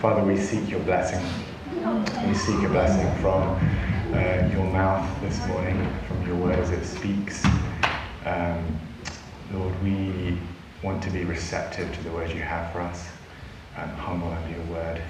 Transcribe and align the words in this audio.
Father, 0.00 0.24
we 0.24 0.34
seek 0.34 0.70
your 0.70 0.80
blessing. 0.80 1.22
We 2.26 2.34
seek 2.34 2.56
a 2.62 2.68
blessing 2.70 3.06
from 3.20 3.42
uh, 4.14 4.48
your 4.50 4.64
mouth 4.64 5.06
this 5.20 5.46
morning, 5.46 5.86
from 6.08 6.26
your 6.26 6.36
word 6.36 6.58
as 6.58 6.70
it 6.70 6.86
speaks. 6.86 7.44
Um, 8.24 8.80
Lord, 9.52 9.74
we 9.84 10.38
want 10.82 11.02
to 11.02 11.10
be 11.10 11.24
receptive 11.24 11.94
to 11.94 12.02
the 12.02 12.10
words 12.12 12.32
you 12.32 12.40
have 12.40 12.72
for 12.72 12.80
us, 12.80 13.10
and 13.76 13.90
humble 13.90 14.28
under 14.28 14.56
your 14.56 14.64
word, 14.68 15.02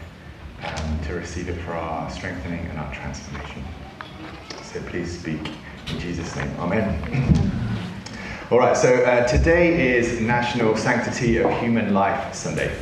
um, 0.65 0.99
to 1.05 1.15
receive 1.15 1.49
it 1.49 1.61
for 1.61 1.75
our 1.75 2.11
strengthening 2.11 2.67
and 2.67 2.77
our 2.77 2.93
transformation. 2.93 3.63
So 4.65 4.81
please 4.83 5.21
speak 5.21 5.53
in 5.87 6.01
Jesus' 6.01 6.35
name. 6.35 6.51
Amen. 6.59 7.53
All 8.51 8.59
right, 8.59 8.77
so 8.77 8.93
uh, 9.05 9.25
today 9.29 9.97
is 9.97 10.21
National 10.21 10.77
Sanctity 10.77 11.37
of 11.37 11.57
Human 11.61 11.95
Life 11.95 12.35
Sunday. 12.35 12.77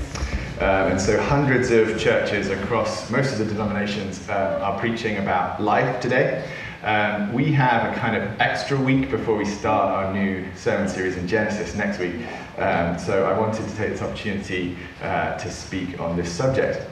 Um, 0.60 0.90
and 0.90 1.00
so 1.00 1.16
hundreds 1.22 1.70
of 1.70 2.00
churches 2.00 2.50
across 2.50 3.08
most 3.10 3.30
of 3.30 3.38
the 3.38 3.44
denominations 3.44 4.28
uh, 4.28 4.58
are 4.60 4.76
preaching 4.80 5.18
about 5.18 5.62
life 5.62 6.00
today. 6.00 6.44
Um, 6.82 7.32
we 7.32 7.52
have 7.52 7.92
a 7.92 7.96
kind 7.96 8.16
of 8.16 8.40
extra 8.40 8.76
week 8.76 9.08
before 9.08 9.36
we 9.36 9.44
start 9.44 9.94
our 9.94 10.12
new 10.12 10.44
sermon 10.56 10.88
series 10.88 11.16
in 11.16 11.28
Genesis 11.28 11.76
next 11.76 12.00
week. 12.00 12.16
Um, 12.56 12.98
so 12.98 13.24
I 13.24 13.38
wanted 13.38 13.68
to 13.68 13.76
take 13.76 13.90
this 13.90 14.02
opportunity 14.02 14.76
uh, 15.00 15.38
to 15.38 15.48
speak 15.48 16.00
on 16.00 16.16
this 16.16 16.28
subject. 16.28 16.84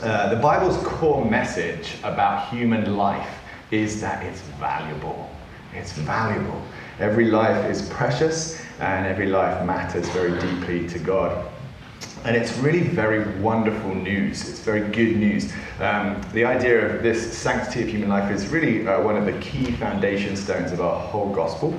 Uh, 0.00 0.32
the 0.32 0.40
Bible's 0.40 0.76
core 0.86 1.24
message 1.24 1.94
about 2.04 2.50
human 2.50 2.96
life 2.96 3.40
is 3.72 4.00
that 4.00 4.24
it's 4.24 4.42
valuable. 4.60 5.28
It's 5.74 5.90
valuable. 5.90 6.62
Every 7.00 7.24
life 7.24 7.68
is 7.68 7.88
precious 7.88 8.62
and 8.78 9.06
every 9.08 9.26
life 9.26 9.66
matters 9.66 10.08
very 10.10 10.38
deeply 10.38 10.86
to 10.86 11.00
God. 11.00 11.51
And 12.24 12.36
it's 12.36 12.56
really 12.58 12.80
very 12.80 13.38
wonderful 13.40 13.94
news. 13.94 14.48
It's 14.48 14.60
very 14.60 14.88
good 14.90 15.16
news. 15.16 15.52
Um, 15.80 16.20
the 16.32 16.44
idea 16.44 16.86
of 16.86 17.02
this 17.02 17.36
sanctity 17.36 17.82
of 17.82 17.88
human 17.88 18.08
life 18.08 18.30
is 18.30 18.46
really 18.48 18.86
uh, 18.86 19.02
one 19.02 19.16
of 19.16 19.26
the 19.26 19.32
key 19.40 19.72
foundation 19.72 20.36
stones 20.36 20.70
of 20.72 20.80
our 20.80 21.00
whole 21.00 21.34
gospel. 21.34 21.74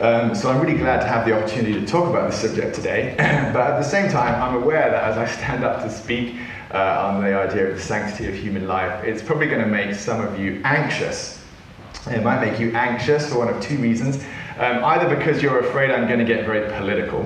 Um, 0.00 0.34
so 0.34 0.50
I'm 0.50 0.60
really 0.60 0.78
glad 0.78 1.00
to 1.00 1.06
have 1.06 1.26
the 1.26 1.36
opportunity 1.36 1.74
to 1.74 1.86
talk 1.86 2.08
about 2.08 2.30
this 2.30 2.40
subject 2.40 2.74
today. 2.74 3.14
but 3.52 3.72
at 3.72 3.78
the 3.78 3.84
same 3.84 4.10
time, 4.10 4.40
I'm 4.42 4.62
aware 4.62 4.90
that 4.90 5.04
as 5.04 5.18
I 5.18 5.26
stand 5.26 5.62
up 5.62 5.82
to 5.82 5.90
speak 5.90 6.36
uh, 6.72 7.12
on 7.12 7.22
the 7.22 7.34
idea 7.36 7.68
of 7.68 7.76
the 7.76 7.82
sanctity 7.82 8.28
of 8.28 8.34
human 8.34 8.66
life, 8.66 9.04
it's 9.04 9.22
probably 9.22 9.46
going 9.46 9.62
to 9.62 9.68
make 9.68 9.94
some 9.94 10.20
of 10.20 10.38
you 10.38 10.62
anxious 10.64 11.42
it 12.10 12.22
might 12.24 12.44
make 12.44 12.58
you 12.58 12.72
anxious 12.72 13.30
for 13.30 13.38
one 13.38 13.48
of 13.48 13.60
two 13.62 13.78
reasons. 13.78 14.24
Um, 14.58 14.84
either 14.84 15.14
because 15.14 15.40
you're 15.40 15.60
afraid 15.60 15.90
I'm 15.90 16.06
going 16.06 16.18
to 16.18 16.24
get 16.24 16.44
very 16.44 16.68
political, 16.78 17.24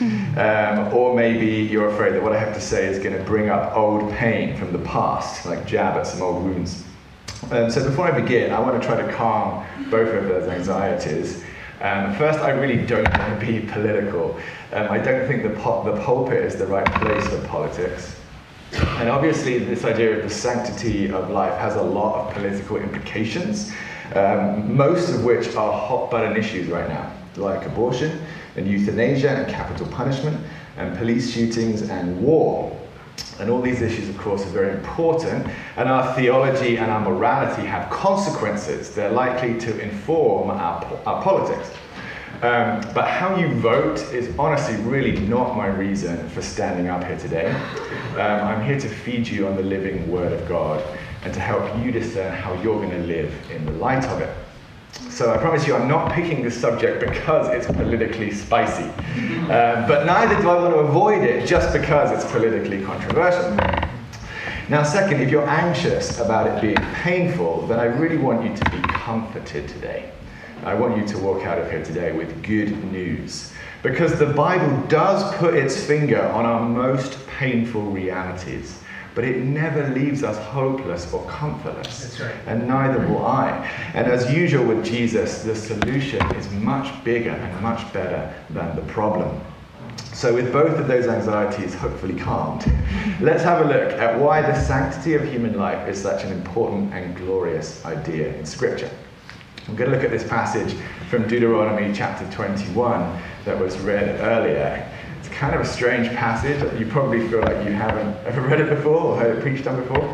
um, 0.00 0.94
or 0.94 1.14
maybe 1.14 1.46
you're 1.46 1.88
afraid 1.88 2.14
that 2.14 2.22
what 2.22 2.32
I 2.32 2.38
have 2.38 2.54
to 2.54 2.60
say 2.60 2.86
is 2.86 2.98
going 2.98 3.16
to 3.16 3.22
bring 3.24 3.48
up 3.48 3.76
old 3.76 4.12
pain 4.12 4.56
from 4.56 4.72
the 4.72 4.78
past, 4.80 5.46
like 5.46 5.66
jab 5.66 5.96
at 5.96 6.06
some 6.06 6.22
old 6.22 6.44
wounds. 6.44 6.84
Um, 7.50 7.70
so 7.70 7.84
before 7.84 8.06
I 8.06 8.18
begin, 8.18 8.52
I 8.52 8.60
want 8.60 8.80
to 8.80 8.86
try 8.86 9.00
to 9.00 9.12
calm 9.12 9.66
both 9.90 10.14
of 10.14 10.28
those 10.28 10.48
anxieties. 10.48 11.42
Um, 11.80 12.14
first, 12.14 12.38
I 12.38 12.50
really 12.50 12.86
don't 12.86 13.08
want 13.18 13.40
to 13.40 13.46
be 13.46 13.66
political. 13.66 14.38
Um, 14.72 14.88
I 14.90 14.98
don't 14.98 15.26
think 15.26 15.42
the, 15.42 15.60
po- 15.60 15.82
the 15.84 16.00
pulpit 16.02 16.44
is 16.44 16.56
the 16.56 16.66
right 16.66 16.86
place 16.86 17.26
for 17.26 17.44
politics. 17.48 18.16
And 18.72 19.08
obviously, 19.08 19.58
this 19.58 19.84
idea 19.84 20.16
of 20.16 20.22
the 20.22 20.30
sanctity 20.30 21.10
of 21.10 21.30
life 21.30 21.58
has 21.58 21.76
a 21.76 21.82
lot 21.82 22.28
of 22.28 22.34
political 22.34 22.76
implications 22.76 23.72
um, 24.14 24.76
most 24.76 25.08
of 25.10 25.24
which 25.24 25.54
are 25.56 25.72
hot 25.72 26.10
button 26.10 26.36
issues 26.36 26.68
right 26.68 26.88
now, 26.88 27.10
like 27.36 27.66
abortion 27.66 28.20
and 28.56 28.66
euthanasia 28.66 29.30
and 29.30 29.52
capital 29.52 29.86
punishment 29.88 30.38
and 30.76 30.96
police 30.96 31.32
shootings 31.32 31.82
and 31.88 32.20
war. 32.22 32.76
And 33.38 33.50
all 33.50 33.60
these 33.60 33.82
issues, 33.82 34.08
of 34.08 34.16
course, 34.18 34.42
are 34.46 34.50
very 34.50 34.72
important, 34.72 35.46
and 35.76 35.88
our 35.88 36.14
theology 36.14 36.78
and 36.78 36.90
our 36.90 37.00
morality 37.00 37.62
have 37.66 37.90
consequences. 37.90 38.94
They're 38.94 39.10
likely 39.10 39.58
to 39.60 39.80
inform 39.80 40.50
our, 40.50 40.84
our 41.06 41.22
politics. 41.22 41.70
Um, 42.42 42.80
but 42.92 43.08
how 43.08 43.36
you 43.36 43.54
vote 43.60 44.00
is 44.12 44.36
honestly 44.38 44.76
really 44.82 45.12
not 45.28 45.56
my 45.56 45.66
reason 45.66 46.28
for 46.30 46.42
standing 46.42 46.88
up 46.88 47.04
here 47.04 47.18
today. 47.18 47.52
Um, 48.14 48.46
I'm 48.48 48.64
here 48.64 48.80
to 48.80 48.88
feed 48.88 49.28
you 49.28 49.46
on 49.46 49.56
the 49.56 49.62
living 49.62 50.10
Word 50.10 50.32
of 50.32 50.48
God 50.48 50.82
and 51.24 51.32
to 51.32 51.40
help 51.40 51.64
you 51.84 51.92
discern 51.92 52.34
how 52.34 52.54
you're 52.60 52.76
going 52.76 52.90
to 52.90 53.06
live 53.06 53.32
in 53.50 53.64
the 53.64 53.72
light 53.72 54.04
of 54.06 54.20
it. 54.20 54.34
So 55.22 55.32
I 55.32 55.36
promise 55.36 55.68
you, 55.68 55.76
I'm 55.76 55.86
not 55.86 56.10
picking 56.10 56.42
this 56.42 56.60
subject 56.60 56.98
because 56.98 57.46
it's 57.50 57.66
politically 57.66 58.32
spicy. 58.32 58.90
Um, 59.42 59.86
but 59.86 60.06
neither 60.06 60.40
do 60.40 60.48
I 60.48 60.54
want 60.54 60.72
to 60.72 60.80
avoid 60.80 61.22
it 61.22 61.46
just 61.46 61.72
because 61.72 62.10
it's 62.10 62.30
politically 62.32 62.82
controversial. 62.82 63.50
Now, 64.70 64.82
second, 64.82 65.20
if 65.20 65.30
you're 65.30 65.46
anxious 65.46 66.18
about 66.20 66.46
it 66.46 66.62
being 66.62 66.76
painful, 66.94 67.66
then 67.66 67.78
I 67.78 67.84
really 67.84 68.16
want 68.16 68.44
you 68.44 68.56
to 68.56 68.70
be 68.70 68.78
comforted 68.88 69.68
today. 69.68 70.10
I 70.64 70.74
want 70.74 70.96
you 70.96 71.06
to 71.06 71.18
walk 71.18 71.44
out 71.44 71.58
of 71.58 71.70
here 71.70 71.84
today 71.84 72.12
with 72.12 72.42
good 72.42 72.82
news. 72.90 73.52
Because 73.82 74.18
the 74.18 74.32
Bible 74.32 74.86
does 74.86 75.34
put 75.34 75.54
its 75.54 75.84
finger 75.84 76.22
on 76.28 76.46
our 76.46 76.66
most 76.66 77.18
painful 77.26 77.82
realities 77.82 78.81
but 79.14 79.24
it 79.24 79.44
never 79.44 79.88
leaves 79.94 80.22
us 80.22 80.38
hopeless 80.38 81.12
or 81.12 81.24
comfortless. 81.26 82.18
Right. 82.18 82.34
And 82.46 82.66
neither 82.66 83.06
will 83.06 83.26
I. 83.26 83.50
And 83.94 84.06
as 84.06 84.32
usual 84.32 84.64
with 84.64 84.84
Jesus, 84.84 85.42
the 85.42 85.54
solution 85.54 86.24
is 86.36 86.50
much 86.52 87.02
bigger 87.04 87.30
and 87.30 87.62
much 87.62 87.92
better 87.92 88.32
than 88.50 88.74
the 88.74 88.82
problem. 88.82 89.40
So, 90.14 90.34
with 90.34 90.52
both 90.52 90.78
of 90.78 90.88
those 90.88 91.06
anxieties 91.06 91.74
hopefully 91.74 92.18
calmed, 92.18 92.64
let's 93.20 93.42
have 93.42 93.64
a 93.64 93.68
look 93.68 93.92
at 93.92 94.18
why 94.18 94.40
the 94.42 94.58
sanctity 94.60 95.14
of 95.14 95.24
human 95.24 95.58
life 95.58 95.88
is 95.88 96.00
such 96.00 96.24
an 96.24 96.32
important 96.32 96.92
and 96.92 97.16
glorious 97.16 97.84
idea 97.84 98.34
in 98.34 98.46
Scripture. 98.46 98.90
I'm 99.68 99.76
going 99.76 99.90
to 99.90 99.96
look 99.96 100.04
at 100.04 100.10
this 100.10 100.26
passage 100.26 100.76
from 101.08 101.28
Deuteronomy 101.28 101.94
chapter 101.94 102.28
21 102.32 103.22
that 103.44 103.58
was 103.58 103.78
read 103.78 104.20
earlier 104.20 104.88
kind 105.42 105.56
of 105.56 105.60
a 105.60 105.66
strange 105.66 106.08
passage. 106.10 106.62
You 106.78 106.86
probably 106.86 107.26
feel 107.26 107.40
like 107.40 107.66
you 107.66 107.72
haven't 107.72 108.16
ever 108.26 108.42
read 108.42 108.60
it 108.60 108.68
before 108.68 108.94
or 108.94 109.16
heard 109.16 109.36
it 109.36 109.42
preached 109.42 109.66
on 109.66 109.74
before. 109.82 110.08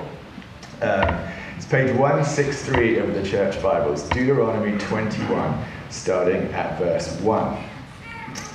Um, 0.81 1.21
it's 1.55 1.67
page 1.67 1.95
163 1.95 2.97
of 2.97 3.15
the 3.15 3.23
Church 3.23 3.63
Bibles, 3.63 4.09
Deuteronomy 4.09 4.79
21, 4.79 5.65
starting 5.91 6.51
at 6.55 6.79
verse 6.79 7.21
1. 7.21 7.65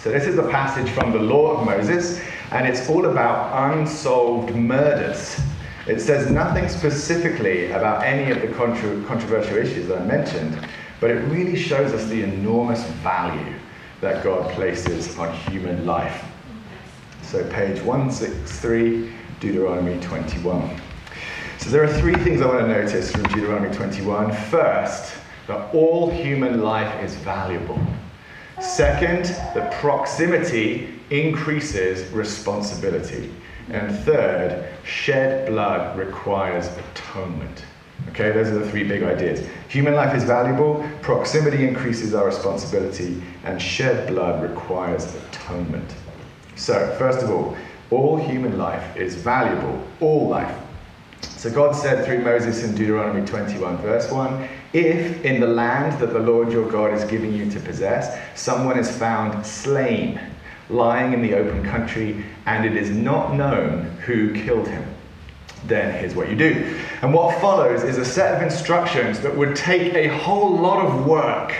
So, 0.01 0.11
this 0.11 0.25
is 0.25 0.39
a 0.39 0.49
passage 0.49 0.89
from 0.89 1.11
the 1.11 1.19
Law 1.19 1.57
of 1.57 1.63
Moses, 1.63 2.19
and 2.49 2.67
it's 2.67 2.89
all 2.89 3.05
about 3.05 3.71
unsolved 3.71 4.55
murders. 4.55 5.39
It 5.85 5.99
says 5.99 6.31
nothing 6.31 6.67
specifically 6.69 7.69
about 7.69 8.03
any 8.03 8.31
of 8.31 8.41
the 8.41 8.47
controversial 8.47 9.57
issues 9.57 9.89
that 9.89 10.01
I 10.01 10.05
mentioned, 10.05 10.57
but 10.99 11.11
it 11.11 11.19
really 11.25 11.55
shows 11.55 11.93
us 11.93 12.07
the 12.07 12.23
enormous 12.23 12.83
value 13.03 13.59
that 14.01 14.23
God 14.23 14.51
places 14.53 15.15
on 15.19 15.31
human 15.51 15.85
life. 15.85 16.32
So, 17.33 17.43
page 17.45 17.81
163, 17.81 19.11
Deuteronomy 19.39 19.99
21. 20.01 20.79
So, 21.57 21.71
there 21.71 21.83
are 21.83 21.91
three 21.91 22.13
things 22.13 22.43
I 22.43 22.45
want 22.45 22.59
to 22.59 22.67
notice 22.67 23.11
from 23.11 23.23
Deuteronomy 23.23 23.75
21. 23.75 24.31
First, 24.51 25.15
that 25.47 25.73
all 25.73 26.11
human 26.11 26.61
life 26.61 27.03
is 27.03 27.15
valuable. 27.15 27.79
Second, 28.61 29.25
that 29.55 29.73
proximity 29.81 30.93
increases 31.09 32.07
responsibility. 32.11 33.33
And 33.69 33.97
third, 34.05 34.69
shed 34.83 35.47
blood 35.47 35.97
requires 35.97 36.67
atonement. 36.67 37.65
Okay, 38.09 38.31
those 38.31 38.49
are 38.49 38.59
the 38.59 38.69
three 38.69 38.83
big 38.83 39.01
ideas. 39.01 39.43
Human 39.69 39.95
life 39.95 40.15
is 40.15 40.23
valuable, 40.23 40.87
proximity 41.01 41.67
increases 41.67 42.13
our 42.13 42.27
responsibility, 42.27 43.23
and 43.43 43.59
shed 43.59 44.07
blood 44.07 44.43
requires 44.43 45.15
atonement. 45.15 45.95
So, 46.55 46.95
first 46.97 47.23
of 47.23 47.29
all, 47.29 47.57
all 47.91 48.17
human 48.17 48.57
life 48.57 48.95
is 48.95 49.15
valuable, 49.15 49.85
all 49.99 50.27
life. 50.27 50.55
So, 51.21 51.51
God 51.51 51.75
said 51.75 52.05
through 52.05 52.19
Moses 52.19 52.63
in 52.63 52.75
Deuteronomy 52.75 53.25
21, 53.25 53.77
verse 53.77 54.11
1 54.11 54.47
If 54.73 55.23
in 55.25 55.39
the 55.39 55.47
land 55.47 55.99
that 55.99 56.13
the 56.13 56.19
Lord 56.19 56.51
your 56.51 56.69
God 56.69 56.93
is 56.93 57.03
giving 57.09 57.33
you 57.33 57.49
to 57.51 57.59
possess, 57.59 58.19
someone 58.35 58.77
is 58.77 58.89
found 58.95 59.45
slain, 59.45 60.19
lying 60.69 61.13
in 61.13 61.21
the 61.21 61.33
open 61.33 61.63
country, 61.63 62.23
and 62.45 62.65
it 62.65 62.75
is 62.75 62.89
not 62.89 63.33
known 63.33 63.85
who 64.05 64.33
killed 64.33 64.67
him, 64.67 64.85
then 65.65 65.97
here's 65.99 66.15
what 66.15 66.29
you 66.29 66.35
do. 66.35 66.79
And 67.01 67.13
what 67.13 67.39
follows 67.39 67.83
is 67.83 67.97
a 67.97 68.05
set 68.05 68.35
of 68.35 68.41
instructions 68.41 69.19
that 69.21 69.35
would 69.35 69.55
take 69.55 69.93
a 69.93 70.07
whole 70.07 70.57
lot 70.57 70.85
of 70.85 71.05
work 71.05 71.53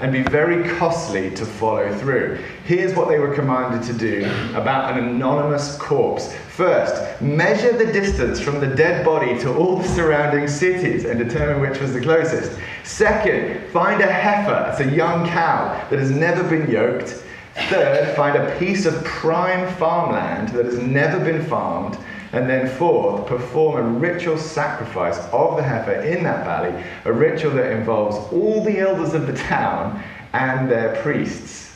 and 0.00 0.12
be 0.12 0.22
very 0.22 0.68
costly 0.76 1.30
to 1.30 1.46
follow 1.46 1.94
through. 1.98 2.38
Here's 2.64 2.94
what 2.94 3.08
they 3.08 3.18
were 3.18 3.34
commanded 3.34 3.82
to 3.84 3.92
do 3.92 4.24
about 4.54 4.92
an 4.96 5.04
anonymous 5.04 5.76
corpse. 5.76 6.34
First, 6.34 7.22
measure 7.22 7.72
the 7.72 7.92
distance 7.92 8.40
from 8.40 8.58
the 8.58 8.66
dead 8.66 9.04
body 9.04 9.38
to 9.40 9.54
all 9.54 9.76
the 9.76 9.86
surrounding 9.86 10.48
cities 10.48 11.04
and 11.04 11.18
determine 11.18 11.60
which 11.60 11.80
was 11.80 11.92
the 11.92 12.00
closest. 12.00 12.58
Second, 12.82 13.68
find 13.70 14.00
a 14.00 14.12
heifer, 14.12 14.70
it's 14.70 14.80
a 14.80 14.94
young 14.94 15.28
cow 15.28 15.86
that 15.90 15.98
has 15.98 16.10
never 16.10 16.42
been 16.42 16.68
yoked. 16.70 17.22
Third, 17.68 18.14
find 18.16 18.36
a 18.36 18.58
piece 18.58 18.86
of 18.86 19.04
prime 19.04 19.72
farmland 19.76 20.48
that 20.50 20.64
has 20.64 20.78
never 20.78 21.18
been 21.24 21.44
farmed 21.44 21.98
And 22.32 22.48
then, 22.48 22.68
fourth, 22.76 23.26
perform 23.26 23.76
a 23.76 23.98
ritual 23.98 24.36
sacrifice 24.36 25.18
of 25.32 25.56
the 25.56 25.62
heifer 25.62 26.02
in 26.02 26.22
that 26.24 26.44
valley, 26.44 26.84
a 27.04 27.12
ritual 27.12 27.52
that 27.52 27.72
involves 27.72 28.16
all 28.32 28.62
the 28.62 28.78
elders 28.78 29.14
of 29.14 29.26
the 29.26 29.32
town 29.32 30.02
and 30.34 30.70
their 30.70 31.00
priests. 31.02 31.74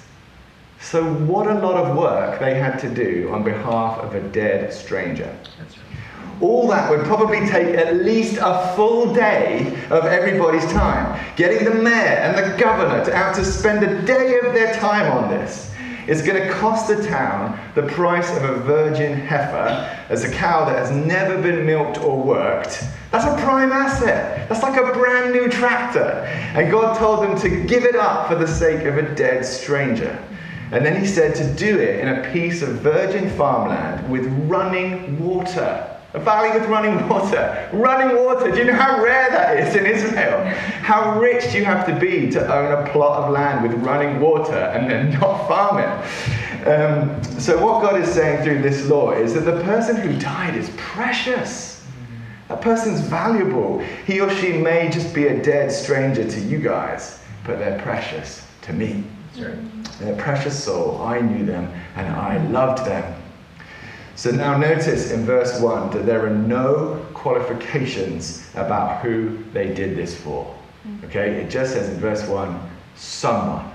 So, 0.80 1.14
what 1.14 1.46
a 1.46 1.54
lot 1.54 1.76
of 1.76 1.96
work 1.96 2.38
they 2.40 2.54
had 2.54 2.78
to 2.80 2.90
do 2.92 3.30
on 3.32 3.44
behalf 3.44 3.98
of 3.98 4.14
a 4.14 4.20
dead 4.20 4.72
stranger. 4.72 5.34
Right. 5.58 5.78
All 6.42 6.66
that 6.68 6.90
would 6.90 7.06
probably 7.06 7.46
take 7.46 7.76
at 7.76 7.96
least 8.02 8.38
a 8.42 8.72
full 8.74 9.14
day 9.14 9.68
of 9.90 10.04
everybody's 10.06 10.66
time. 10.72 11.18
Getting 11.36 11.64
the 11.64 11.74
mayor 11.74 11.92
and 11.94 12.36
the 12.36 12.58
governor 12.58 13.04
to 13.04 13.14
out 13.14 13.34
to 13.36 13.44
spend 13.44 13.84
a 13.84 14.02
day 14.02 14.40
of 14.40 14.52
their 14.52 14.74
time 14.74 15.10
on 15.12 15.30
this. 15.30 15.71
It's 16.06 16.22
going 16.22 16.42
to 16.42 16.52
cost 16.54 16.88
the 16.88 17.06
town 17.06 17.58
the 17.74 17.82
price 17.82 18.30
of 18.36 18.44
a 18.44 18.56
virgin 18.56 19.18
heifer 19.18 19.88
as 20.08 20.24
a 20.24 20.30
cow 20.32 20.64
that 20.64 20.76
has 20.76 20.90
never 20.90 21.40
been 21.40 21.64
milked 21.64 21.98
or 21.98 22.20
worked. 22.20 22.84
That's 23.10 23.24
a 23.24 23.44
prime 23.44 23.72
asset. 23.72 24.48
That's 24.48 24.62
like 24.62 24.80
a 24.80 24.92
brand 24.92 25.32
new 25.32 25.48
tractor. 25.48 26.24
And 26.54 26.70
God 26.70 26.98
told 26.98 27.22
them 27.22 27.38
to 27.40 27.48
give 27.66 27.84
it 27.84 27.94
up 27.94 28.28
for 28.28 28.34
the 28.34 28.48
sake 28.48 28.84
of 28.84 28.98
a 28.98 29.14
dead 29.14 29.44
stranger. 29.44 30.22
And 30.72 30.84
then 30.84 30.98
he 30.98 31.06
said 31.06 31.34
to 31.34 31.54
do 31.54 31.78
it 31.78 32.00
in 32.00 32.08
a 32.08 32.32
piece 32.32 32.62
of 32.62 32.80
virgin 32.80 33.28
farmland 33.36 34.10
with 34.10 34.26
running 34.48 35.22
water. 35.22 35.91
A 36.14 36.20
valley 36.20 36.50
with 36.58 36.68
running 36.68 37.08
water. 37.08 37.70
Running 37.72 38.16
water. 38.16 38.50
Do 38.50 38.58
you 38.58 38.64
know 38.64 38.74
how 38.74 39.02
rare 39.02 39.30
that 39.30 39.56
is 39.56 39.74
in 39.74 39.86
Israel? 39.86 40.44
How 40.82 41.18
rich 41.18 41.52
do 41.52 41.58
you 41.58 41.64
have 41.64 41.86
to 41.86 41.98
be 41.98 42.30
to 42.32 42.54
own 42.54 42.72
a 42.72 42.90
plot 42.90 43.22
of 43.22 43.30
land 43.30 43.62
with 43.62 43.72
running 43.82 44.20
water 44.20 44.54
and 44.54 44.90
then 44.90 45.18
not 45.20 45.48
farm 45.48 45.78
it? 45.78 46.68
Um, 46.68 47.24
so, 47.40 47.64
what 47.64 47.82
God 47.82 48.00
is 48.00 48.12
saying 48.12 48.44
through 48.44 48.62
this 48.62 48.86
law 48.86 49.12
is 49.12 49.34
that 49.34 49.40
the 49.40 49.62
person 49.62 49.96
who 49.96 50.18
died 50.18 50.54
is 50.54 50.70
precious. 50.76 51.82
That 52.48 52.60
person's 52.60 53.00
valuable. 53.00 53.78
He 54.06 54.20
or 54.20 54.30
she 54.36 54.52
may 54.52 54.90
just 54.90 55.14
be 55.14 55.28
a 55.28 55.42
dead 55.42 55.72
stranger 55.72 56.30
to 56.30 56.40
you 56.40 56.58
guys, 56.58 57.20
but 57.44 57.58
they're 57.58 57.80
precious 57.80 58.46
to 58.62 58.72
me. 58.74 59.04
They're 59.98 60.16
precious 60.16 60.62
soul. 60.62 61.00
I 61.00 61.20
knew 61.20 61.46
them 61.46 61.72
and 61.96 62.06
I 62.14 62.36
loved 62.48 62.84
them. 62.84 63.21
So 64.14 64.30
now 64.30 64.56
notice 64.56 65.10
in 65.10 65.24
verse 65.24 65.60
1 65.60 65.90
that 65.90 66.06
there 66.06 66.26
are 66.26 66.30
no 66.30 67.04
qualifications 67.14 68.48
about 68.54 69.00
who 69.02 69.38
they 69.52 69.72
did 69.72 69.96
this 69.96 70.14
for. 70.14 70.54
Mm. 70.86 71.04
Okay? 71.04 71.30
It 71.42 71.50
just 71.50 71.72
says 71.72 71.88
in 71.88 71.98
verse 71.98 72.26
1 72.26 72.70
someone. 72.94 73.70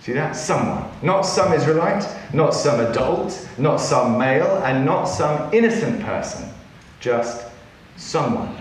See 0.00 0.12
that? 0.12 0.36
Someone. 0.36 0.84
Not 1.02 1.22
some 1.22 1.52
Israelite, 1.52 2.06
not 2.32 2.54
some 2.54 2.80
adult, 2.80 3.48
not 3.58 3.78
some 3.78 4.18
male, 4.18 4.62
and 4.64 4.84
not 4.84 5.04
some 5.04 5.52
innocent 5.52 6.00
person. 6.02 6.48
Just 7.00 7.46
someone. 7.96 8.56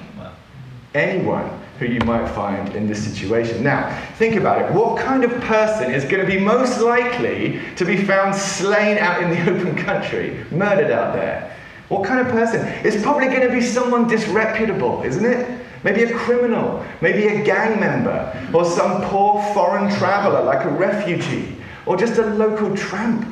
Anyone 0.96 1.55
who 1.80 1.86
you 1.86 2.00
might 2.02 2.28
find 2.30 2.74
in 2.76 2.88
this 2.88 3.04
situation. 3.04 3.64
Now, 3.64 3.90
think 4.18 4.36
about 4.36 4.62
it. 4.62 4.74
What 4.74 4.98
kind 4.98 5.24
of 5.24 5.32
person 5.42 5.92
is 5.92 6.06
going 6.06 6.26
to 6.26 6.32
be 6.32 6.40
most 6.40 6.80
likely 6.80 7.60
to 7.76 7.86
be 7.86 7.98
found 7.98 8.34
slain 8.34 8.98
out 8.98 9.22
in 9.22 9.30
the 9.30 9.52
open 9.52 9.76
country, 9.76 10.46
murdered 10.52 10.92
out 10.92 11.14
there? 11.14 11.54
What 11.90 12.06
kind 12.06 12.26
of 12.26 12.28
person? 12.30 12.66
It's 12.84 13.02
probably 13.02 13.28
going 13.28 13.48
to 13.48 13.52
be 13.52 13.62
someone 13.62 14.08
disreputable, 14.08 15.04
isn't 15.04 15.26
it? 15.26 15.66
Maybe 15.84 16.04
a 16.04 16.18
criminal, 16.18 16.84
maybe 17.02 17.28
a 17.28 17.44
gang 17.44 17.80
member, 17.80 18.50
or 18.54 18.66
some 18.66 19.04
poor 19.04 19.44
foreign 19.54 19.94
traveler 19.96 20.44
like 20.44 20.66
a 20.66 20.70
refugee, 20.70 21.56
or 21.86 21.96
just 21.96 22.18
a 22.18 22.26
local 22.26 22.76
tramp. 22.76 23.28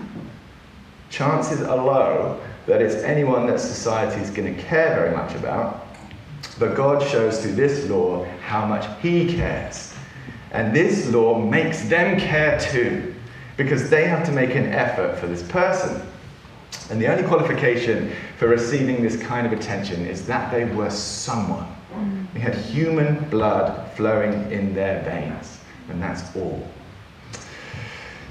Chances 1.09 1.61
are 1.61 1.77
low 1.77 2.39
that 2.67 2.81
it's 2.81 3.03
anyone 3.03 3.47
that 3.47 3.59
society 3.59 4.21
is 4.21 4.29
going 4.29 4.53
to 4.53 4.61
care 4.63 4.95
very 4.95 5.15
much 5.15 5.33
about 5.35 5.82
but 6.59 6.75
God 6.75 7.01
shows 7.07 7.41
through 7.41 7.53
this 7.53 7.89
law 7.89 8.25
how 8.41 8.65
much 8.65 8.85
He 9.01 9.35
cares. 9.35 9.93
And 10.51 10.75
this 10.75 11.09
law 11.09 11.39
makes 11.39 11.87
them 11.89 12.19
care 12.19 12.59
too, 12.59 13.15
because 13.57 13.89
they 13.89 14.05
have 14.05 14.25
to 14.27 14.31
make 14.31 14.55
an 14.55 14.67
effort 14.67 15.17
for 15.17 15.27
this 15.27 15.43
person. 15.43 16.01
And 16.89 17.01
the 17.01 17.07
only 17.07 17.27
qualification 17.27 18.11
for 18.37 18.47
receiving 18.47 19.01
this 19.01 19.21
kind 19.21 19.47
of 19.47 19.53
attention 19.53 20.05
is 20.05 20.25
that 20.27 20.51
they 20.51 20.65
were 20.65 20.89
someone. 20.89 21.67
They 22.33 22.39
had 22.39 22.55
human 22.55 23.29
blood 23.29 23.91
flowing 23.91 24.51
in 24.51 24.73
their 24.73 25.03
veins, 25.03 25.59
and 25.89 26.01
that's 26.01 26.35
all. 26.35 26.67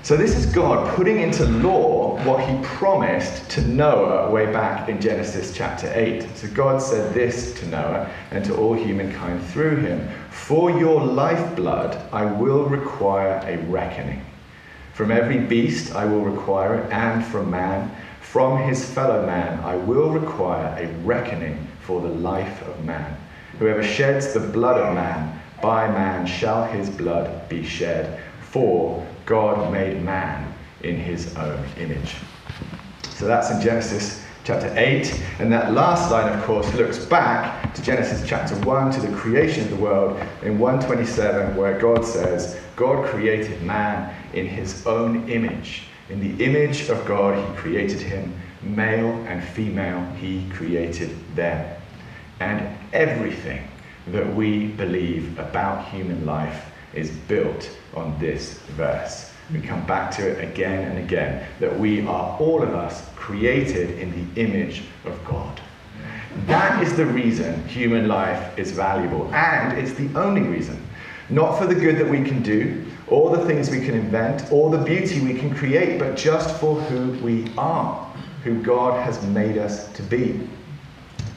So, 0.04 0.16
this 0.16 0.34
is 0.34 0.46
God 0.46 0.96
putting 0.96 1.20
into 1.20 1.44
law 1.44 2.20
what 2.25 2.40
he 2.43 2.60
promised 2.64 3.49
to 3.50 3.62
Noah 3.69 4.32
way 4.32 4.46
back 4.52 4.88
in 4.88 5.00
Genesis 5.00 5.54
chapter 5.54 5.93
8. 5.94 6.26
So, 6.34 6.49
God 6.49 6.82
said 6.82 7.14
this 7.14 7.54
to 7.60 7.66
Noah 7.69 8.10
and 8.32 8.44
to 8.46 8.56
all 8.56 8.75
humankind 8.75 9.40
through 9.46 9.76
him 9.76 10.08
For 10.28 10.76
your 10.76 11.00
lifeblood 11.04 11.96
I 12.12 12.25
will 12.25 12.64
require 12.64 13.40
a 13.44 13.58
reckoning. 13.70 14.25
From 14.93 15.12
every 15.12 15.38
beast 15.38 15.94
I 15.94 16.04
will 16.06 16.25
require 16.25 16.81
it, 16.81 16.90
and 16.90 17.25
from 17.25 17.52
man, 17.52 17.94
from 18.20 18.58
his 18.58 18.84
fellow 18.84 19.25
man, 19.25 19.60
I 19.60 19.76
will 19.76 20.10
require 20.10 20.75
a 20.78 20.88
reckoning 21.04 21.69
for 21.81 22.00
the 22.00 22.08
life 22.08 22.60
of 22.62 22.84
man. 22.84 23.16
Whoever 23.60 23.84
sheds 23.84 24.34
the 24.34 24.40
blood 24.40 24.81
of 24.81 24.96
man, 24.96 25.40
by 25.62 25.87
man 25.87 26.26
shall 26.26 26.64
his 26.64 26.90
blood 26.90 27.49
be 27.49 27.64
shed. 27.64 28.20
For 28.52 29.06
God 29.25 29.72
made 29.72 30.02
man 30.02 30.52
in 30.82 30.96
his 30.96 31.34
own 31.37 31.64
image. 31.78 32.16
So 33.14 33.26
that's 33.26 33.50
in 33.50 33.62
Genesis 33.62 34.22
chapter 34.44 34.70
8. 34.76 35.22
And 35.38 35.50
that 35.50 35.72
last 35.72 36.10
line, 36.10 36.31
of 36.31 36.44
course, 36.44 36.70
looks 36.75 37.02
back 37.02 37.72
to 37.75 37.82
Genesis 37.82 38.22
chapter 38.28 38.54
1, 38.66 38.93
to 38.93 39.00
the 39.00 39.16
creation 39.16 39.64
of 39.64 39.70
the 39.70 39.76
world, 39.76 40.20
in 40.43 40.58
127, 40.58 41.56
where 41.56 41.78
God 41.78 42.04
says, 42.04 42.60
God 42.76 43.06
created 43.06 43.62
man 43.62 44.14
in 44.34 44.46
his 44.46 44.87
own 44.87 45.31
image. 45.31 45.84
In 46.10 46.20
the 46.20 46.44
image 46.44 46.90
of 46.90 47.02
God, 47.06 47.38
he 47.38 47.56
created 47.56 48.02
him, 48.02 48.38
male 48.60 49.14
and 49.28 49.43
female, 49.43 50.04
he 50.16 50.46
created 50.50 51.16
them. 51.34 51.81
And 52.40 52.76
everything 52.93 53.66
that 54.08 54.34
we 54.34 54.66
believe 54.66 55.38
about 55.38 55.88
human 55.88 56.26
life 56.26 56.72
is 56.94 57.11
built 57.11 57.71
on 57.94 58.19
this 58.19 58.55
verse. 58.77 59.31
We 59.53 59.61
come 59.61 59.85
back 59.87 60.11
to 60.12 60.27
it 60.27 60.49
again 60.49 60.91
and 60.91 60.99
again 60.99 61.47
that 61.61 61.79
we 61.79 62.06
are, 62.06 62.39
all 62.39 62.62
of 62.62 62.75
us, 62.75 63.06
created 63.17 63.99
in 63.99 64.35
the 64.35 64.41
image 64.41 64.83
of 65.05 65.23
God. 65.25 65.61
That 66.47 66.83
is 66.83 66.97
the 66.97 67.05
reason 67.05 67.66
human 67.69 68.09
life 68.09 68.59
is 68.59 68.73
valuable, 68.73 69.33
and 69.35 69.78
it's 69.78 69.93
the 69.93 70.09
only 70.19 70.43
reason. 70.43 70.83
Not 71.28 71.59
for 71.59 71.66
the 71.66 71.75
good 71.75 71.99
that 71.99 72.09
we 72.09 72.25
can 72.25 72.43
do, 72.43 72.85
or 73.07 73.37
the 73.37 73.45
things 73.45 73.71
we 73.71 73.85
can 73.85 73.95
invent, 73.95 74.50
or 74.50 74.71
the 74.71 74.83
beauty 74.83 75.21
we 75.21 75.38
can 75.38 75.55
create, 75.55 75.99
but 75.99 76.16
just 76.16 76.59
for 76.59 76.81
who 76.81 77.12
we 77.25 77.52
are, 77.59 78.11
who 78.45 78.62
God 78.62 79.05
has 79.05 79.23
made 79.26 79.59
us 79.59 79.93
to 79.93 80.02
be. 80.02 80.40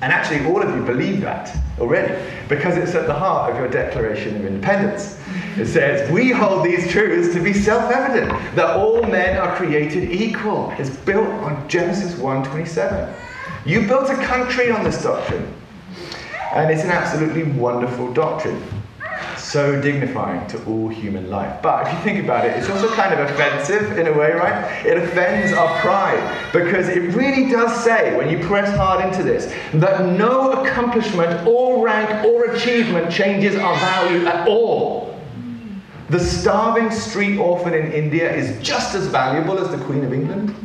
And 0.05 0.13
actually, 0.13 0.45
all 0.45 0.62
of 0.62 0.69
you 0.75 0.83
believe 0.83 1.21
that 1.21 1.57
already 1.79 2.13
because 2.47 2.77
it's 2.77 2.93
at 2.93 3.07
the 3.07 3.13
heart 3.15 3.51
of 3.51 3.57
your 3.57 3.67
Declaration 3.67 4.35
of 4.35 4.45
Independence. 4.45 5.19
It 5.57 5.65
says, 5.65 6.12
We 6.12 6.29
hold 6.29 6.63
these 6.63 6.91
truths 6.91 7.33
to 7.33 7.41
be 7.41 7.53
self 7.53 7.91
evident 7.91 8.29
that 8.55 8.75
all 8.77 9.01
men 9.01 9.35
are 9.35 9.55
created 9.55 10.12
equal. 10.12 10.71
It's 10.77 10.91
built 10.91 11.27
on 11.41 11.67
Genesis 11.67 12.13
1:27. 12.19 13.15
You 13.65 13.88
built 13.88 14.12
a 14.12 14.15
country 14.17 14.69
on 14.69 14.83
this 14.83 15.01
doctrine. 15.01 15.51
And 16.53 16.71
it's 16.71 16.83
an 16.83 16.91
absolutely 16.91 17.41
wonderful 17.59 18.13
doctrine 18.13 18.62
so 19.46 19.80
dignifying 19.80 20.46
to 20.48 20.64
all 20.66 20.88
human 20.88 21.30
life. 21.30 21.62
But 21.62 21.86
if 21.86 21.94
you 21.94 22.00
think 22.00 22.24
about 22.24 22.46
it, 22.46 22.58
it's 22.58 22.70
also 22.70 22.90
kind 22.96 23.14
of 23.14 23.30
offensive 23.30 23.98
in 23.98 24.08
a 24.08 24.12
way, 24.12 24.32
right? 24.32 24.86
It 24.86 24.98
offends 24.98 25.54
our 25.54 25.80
pride 25.80 26.52
because 26.52 26.88
it 26.88 27.14
really 27.14 27.50
does 27.52 27.84
say, 27.84 28.18
when 28.18 28.30
you 28.30 28.44
press 28.46 28.75
hard 28.75 29.06
into 29.06 29.24
this, 29.24 29.54
that 29.75 30.18
no 30.18 30.52
accomplishment 30.64 31.48
or 31.48 31.84
rank 31.86 32.25
or 32.25 32.46
achievement 32.46 33.12
changes 33.12 33.56
our 33.56 33.75
value 33.75 34.25
at 34.25 34.48
all. 34.48 35.16
The 36.10 36.20
starving 36.20 36.92
street 36.92 37.38
orphan 37.38 37.74
in 37.74 37.92
India 37.92 38.32
is 38.34 38.62
just 38.66 38.96
as 38.96 39.08
valuable 39.08 39.60
as 39.60 39.70
the 39.70 39.84
Queen 39.86 40.04
of 40.04 40.14
England. 40.14 40.56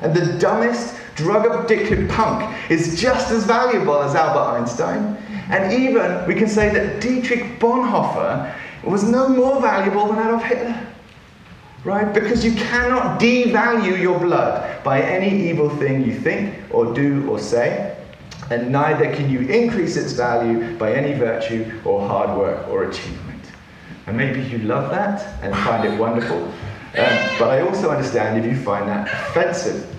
And 0.00 0.14
the 0.14 0.38
dumbest, 0.38 0.94
drug 1.16 1.44
addicted 1.46 2.08
punk 2.08 2.54
is 2.70 3.00
just 3.00 3.32
as 3.32 3.44
valuable 3.44 4.00
as 4.00 4.14
Albert 4.14 4.58
Einstein. 4.60 5.16
And 5.50 5.72
even 5.72 6.26
we 6.26 6.34
can 6.34 6.48
say 6.48 6.68
that 6.70 7.00
Dietrich 7.00 7.58
Bonhoeffer 7.58 8.54
was 8.84 9.02
no 9.02 9.28
more 9.28 9.60
valuable 9.60 10.06
than 10.08 10.18
Adolf 10.18 10.42
Hitler. 10.42 10.86
Right? 11.84 12.12
Because 12.12 12.44
you 12.44 12.52
cannot 12.52 13.20
devalue 13.20 14.00
your 14.00 14.18
blood 14.18 14.82
by 14.82 15.00
any 15.00 15.48
evil 15.48 15.70
thing 15.70 16.04
you 16.04 16.18
think 16.18 16.54
or 16.70 16.92
do 16.92 17.28
or 17.30 17.38
say, 17.38 17.96
and 18.50 18.70
neither 18.72 19.14
can 19.14 19.30
you 19.30 19.40
increase 19.40 19.96
its 19.96 20.12
value 20.12 20.76
by 20.76 20.92
any 20.92 21.18
virtue 21.18 21.80
or 21.84 22.06
hard 22.06 22.36
work 22.36 22.68
or 22.68 22.84
achievement. 22.84 23.42
And 24.06 24.16
maybe 24.16 24.40
you 24.42 24.58
love 24.58 24.90
that 24.90 25.42
and 25.42 25.54
find 25.54 25.84
it 25.84 25.98
wonderful, 25.98 26.42
um, 26.42 26.52
but 27.38 27.50
I 27.50 27.60
also 27.60 27.90
understand 27.90 28.42
if 28.42 28.50
you 28.50 28.58
find 28.60 28.88
that 28.88 29.06
offensive. 29.06 29.94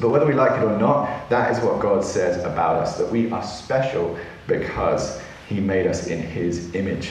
But 0.00 0.10
whether 0.10 0.26
we 0.26 0.34
like 0.34 0.60
it 0.60 0.64
or 0.64 0.76
not, 0.76 1.30
that 1.30 1.56
is 1.56 1.62
what 1.62 1.80
God 1.80 2.04
says 2.04 2.42
about 2.44 2.76
us 2.76 2.98
that 2.98 3.10
we 3.10 3.30
are 3.30 3.42
special 3.42 4.18
because 4.46 5.20
He 5.48 5.60
made 5.60 5.86
us 5.86 6.06
in 6.06 6.20
His 6.20 6.74
image. 6.74 7.10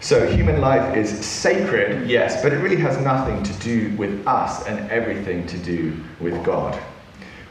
So, 0.00 0.26
human 0.26 0.60
life 0.60 0.96
is 0.96 1.24
sacred, 1.24 2.10
yes, 2.10 2.42
but 2.42 2.52
it 2.52 2.56
really 2.56 2.76
has 2.76 2.98
nothing 2.98 3.40
to 3.44 3.52
do 3.60 3.94
with 3.96 4.26
us 4.26 4.66
and 4.66 4.90
everything 4.90 5.46
to 5.46 5.58
do 5.58 5.96
with 6.20 6.44
God. 6.44 6.76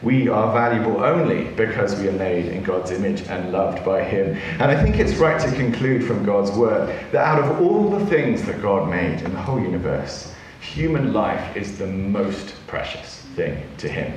We 0.01 0.28
are 0.28 0.51
valuable 0.51 1.04
only 1.04 1.46
because 1.54 1.98
we 2.00 2.08
are 2.08 2.13
made 2.13 2.48
in 2.48 2.63
God's 2.63 2.92
image 2.92 3.22
and 3.28 3.51
loved 3.51 3.86
by 3.86 4.04
Him. 4.04 4.36
And 4.60 4.63
I 4.63 4.84
think 4.84 4.98
it's 4.98 5.13
right 5.16 5.40
to 5.40 5.56
conclude 5.56 6.04
from 6.04 6.25
God's 6.25 6.51
word 6.51 6.90
that 7.12 7.24
out 7.24 7.40
of 7.40 7.62
all 7.62 7.90
the 7.90 8.06
things 8.08 8.42
that 8.44 8.62
God 8.62 8.90
made 8.90 9.22
in 9.22 9.32
the 9.32 9.42
whole 9.42 9.62
universe, 9.62 10.34
human 10.60 11.13
life 11.13 11.56
is 11.56 11.78
the 11.78 11.88
most 11.88 12.56
precious 12.68 13.25
thing 13.36 13.63
to 13.78 13.88
Him. 13.88 14.13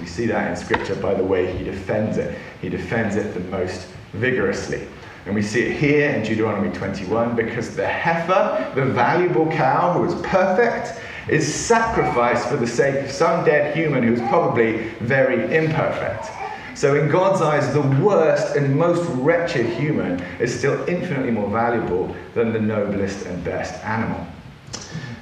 We 0.00 0.06
see 0.06 0.26
that 0.26 0.50
in 0.50 0.56
Scripture 0.56 0.96
by 0.96 1.14
the 1.14 1.24
way 1.24 1.56
He 1.56 1.62
defends 1.62 2.16
it. 2.16 2.36
He 2.60 2.68
defends 2.68 3.16
it 3.16 3.34
the 3.34 3.40
most 3.40 3.86
vigorously. 4.12 4.86
And 5.26 5.34
we 5.34 5.42
see 5.42 5.62
it 5.62 5.76
here 5.76 6.10
in 6.10 6.22
Deuteronomy 6.22 6.74
21 6.74 7.36
because 7.36 7.76
the 7.76 7.86
heifer, 7.86 8.72
the 8.74 8.86
valuable 8.86 9.50
cow 9.50 9.92
who 9.92 10.04
is 10.04 10.14
perfect, 10.22 10.98
is 11.28 11.54
sacrificed 11.54 12.48
for 12.48 12.56
the 12.56 12.66
sake 12.66 13.04
of 13.04 13.10
some 13.10 13.44
dead 13.44 13.76
human 13.76 14.02
who's 14.02 14.20
probably 14.22 14.78
very 15.00 15.54
imperfect. 15.54 16.26
So, 16.74 16.98
in 16.98 17.10
God's 17.10 17.42
eyes, 17.42 17.74
the 17.74 17.82
worst 18.02 18.56
and 18.56 18.74
most 18.74 19.06
wretched 19.16 19.66
human 19.66 20.20
is 20.40 20.56
still 20.56 20.82
infinitely 20.88 21.30
more 21.30 21.50
valuable 21.50 22.16
than 22.34 22.54
the 22.54 22.60
noblest 22.60 23.26
and 23.26 23.44
best 23.44 23.74
animal. 23.84 24.26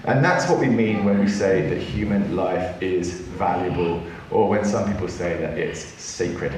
And 0.04 0.25
that's 0.25 0.49
what 0.49 0.61
we 0.61 0.68
mean 0.68 1.04
when 1.04 1.18
we 1.18 1.28
say 1.28 1.68
that 1.68 1.78
human 1.78 2.37
life 2.37 2.80
is 2.80 3.11
valuable, 3.12 4.02
or 4.30 4.49
when 4.49 4.64
some 4.64 4.90
people 4.90 5.08
say 5.08 5.37
that 5.38 5.56
it's 5.58 5.80
sacred. 5.80 6.52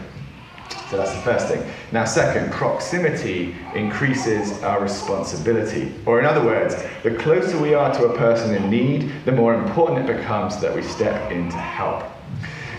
So 0.91 0.97
that's 0.97 1.12
the 1.12 1.21
first 1.21 1.47
thing. 1.47 1.65
Now, 1.93 2.05
second, 2.05 2.50
proximity 2.53 3.55
increases 3.77 4.61
our 4.65 4.81
responsibility. 4.81 5.95
Or, 6.05 6.19
in 6.19 6.27
other 6.27 6.45
words, 6.45 6.75
the 7.05 7.15
closer 7.15 7.57
we 7.59 7.75
are 7.75 7.93
to 7.95 8.07
a 8.07 8.19
person 8.19 8.57
in 8.57 8.69
need, 8.69 9.12
the 9.25 9.31
more 9.31 9.55
important 9.55 10.09
it 10.09 10.17
becomes 10.17 10.61
that 10.61 10.75
we 10.75 10.83
step 10.83 11.31
in 11.31 11.49
to 11.49 11.57
help. 11.57 12.05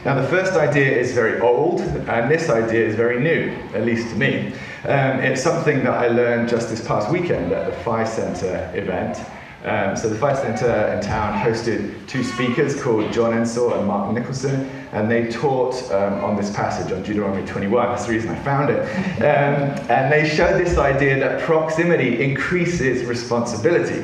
Now, 0.04 0.20
the 0.20 0.28
first 0.28 0.54
idea 0.54 0.92
is 0.92 1.14
very 1.14 1.40
old, 1.40 1.80
and 1.82 2.30
this 2.30 2.50
idea 2.50 2.86
is 2.86 2.96
very 2.96 3.22
new, 3.22 3.52
at 3.74 3.86
least 3.86 4.10
to 4.10 4.16
me. 4.16 4.48
Um, 4.84 5.20
it's 5.20 5.42
something 5.42 5.84
that 5.84 5.94
I 5.94 6.08
learned 6.08 6.50
just 6.50 6.70
this 6.70 6.86
past 6.86 7.10
weekend 7.10 7.54
at 7.54 7.72
the 7.72 7.78
Phi 7.84 8.04
Centre 8.04 8.70
event. 8.76 9.20
Um, 9.64 9.96
so 9.96 10.10
the 10.10 10.16
Phi 10.16 10.34
Centre 10.34 10.88
in 10.88 11.02
town 11.02 11.38
hosted 11.38 12.08
two 12.08 12.24
speakers 12.24 12.82
called 12.82 13.12
John 13.14 13.34
Ensor 13.34 13.76
and 13.78 13.86
Mark 13.86 14.12
Nicholson, 14.12 14.66
and 14.92 15.10
they 15.10 15.30
taught 15.30 15.76
um, 15.92 16.24
on 16.24 16.36
this 16.36 16.50
passage 16.56 16.92
on 16.92 17.04
Deuteronomy 17.04 17.46
21. 17.46 17.90
That's 17.90 18.06
the 18.06 18.12
reason 18.12 18.32
I 18.32 18.44
found 18.44 18.72
it. 18.72 18.82
Um, 19.20 19.70
and 19.90 20.12
they 20.12 20.28
showed 20.28 20.60
this 20.60 20.80
idea 20.80 21.20
that 21.20 21.42
proximity 21.42 22.24
increases 22.24 23.06
responsibility. 23.06 24.04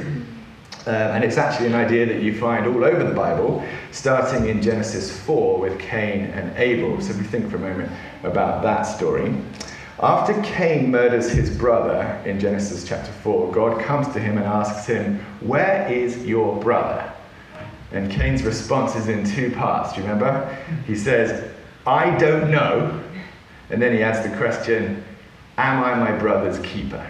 Um, 0.86 0.94
and 0.94 1.24
it's 1.24 1.38
actually 1.38 1.68
an 1.68 1.76
idea 1.76 2.06
that 2.06 2.22
you 2.22 2.40
find 2.40 2.68
all 2.68 2.86
over 2.86 3.04
the 3.04 3.14
Bible, 3.14 3.62
starting 3.92 4.48
in 4.48 4.62
Genesis 4.62 5.20
4 5.22 5.60
with 5.60 5.80
Cain 5.80 6.26
and 6.28 6.56
Abel. 6.56 7.02
So 7.02 7.12
if 7.12 7.18
we 7.18 7.26
think 7.26 7.50
for 7.50 7.58
a 7.58 7.60
moment 7.60 7.92
about 8.24 8.62
that 8.62 8.84
story. 8.84 9.36
After 10.00 10.40
Cain 10.44 10.92
murders 10.92 11.32
his 11.32 11.50
brother 11.50 12.22
in 12.24 12.40
Genesis 12.40 12.88
chapter 12.88 13.12
4, 13.12 13.52
God 13.52 13.82
comes 13.82 14.08
to 14.14 14.20
him 14.20 14.38
and 14.38 14.46
asks 14.46 14.86
him, 14.86 15.20
Where 15.40 15.92
is 15.92 16.24
your 16.24 16.60
brother? 16.62 17.12
And 17.92 18.12
Cain's 18.12 18.44
response 18.44 18.96
is 18.96 19.08
in 19.08 19.24
two 19.24 19.50
parts. 19.52 19.94
Do 19.94 20.02
you 20.02 20.08
remember? 20.08 20.56
He 20.86 20.96
says, 20.96 21.52
I 21.88 22.16
don't 22.18 22.52
know. 22.52 23.02
And 23.72 23.82
then 23.82 23.92
he 23.92 24.04
adds 24.04 24.28
the 24.28 24.38
question, 24.38 25.04
Am 25.58 25.84
I 25.84 25.96
my 25.96 26.12
brother's 26.12 26.60
keeper? 26.60 27.04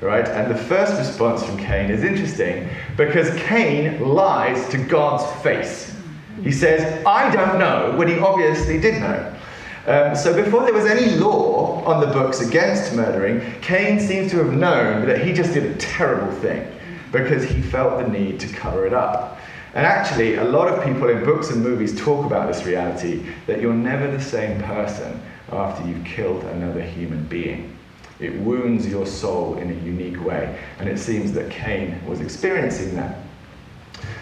Right? 0.00 0.26
And 0.26 0.50
the 0.50 0.58
first 0.58 0.98
response 0.98 1.44
from 1.44 1.56
Cain 1.56 1.88
is 1.88 2.02
interesting 2.02 2.68
because 2.96 3.32
Cain 3.42 4.02
lies 4.02 4.68
to 4.70 4.78
God's 4.78 5.40
face. 5.42 5.94
He 6.42 6.50
says, 6.50 7.06
I 7.06 7.30
don't 7.32 7.60
know, 7.60 7.94
when 7.96 8.08
he 8.08 8.18
obviously 8.18 8.80
did 8.80 9.00
know. 9.00 9.36
Um, 9.86 10.14
so 10.14 10.32
before 10.32 10.62
there 10.62 10.72
was 10.72 10.86
any 10.86 11.16
law 11.16 11.82
on 11.84 12.00
the 12.00 12.06
books 12.06 12.40
against 12.40 12.94
murdering, 12.94 13.40
Cain 13.62 13.98
seems 13.98 14.30
to 14.30 14.38
have 14.38 14.52
known 14.52 15.06
that 15.06 15.24
he 15.24 15.32
just 15.32 15.54
did 15.54 15.64
a 15.64 15.74
terrible 15.76 16.32
thing 16.40 16.66
because 17.10 17.42
he 17.42 17.60
felt 17.60 17.98
the 17.98 18.08
need 18.08 18.38
to 18.40 18.48
cover 18.48 18.86
it 18.86 18.94
up. 18.94 19.38
And 19.74 19.84
actually, 19.84 20.36
a 20.36 20.44
lot 20.44 20.68
of 20.68 20.84
people 20.84 21.08
in 21.08 21.24
books 21.24 21.50
and 21.50 21.62
movies 21.62 21.98
talk 21.98 22.24
about 22.24 22.46
this 22.46 22.64
reality 22.64 23.26
that 23.46 23.60
you're 23.60 23.74
never 23.74 24.08
the 24.08 24.22
same 24.22 24.62
person 24.62 25.20
after 25.50 25.86
you've 25.88 26.04
killed 26.04 26.44
another 26.44 26.82
human 26.82 27.24
being. 27.24 27.76
It 28.20 28.34
wounds 28.40 28.86
your 28.86 29.06
soul 29.06 29.56
in 29.58 29.70
a 29.70 29.74
unique 29.84 30.22
way. 30.24 30.58
And 30.78 30.88
it 30.88 30.98
seems 30.98 31.32
that 31.32 31.50
Cain 31.50 32.00
was 32.06 32.20
experiencing 32.20 32.94
that. 32.94 33.18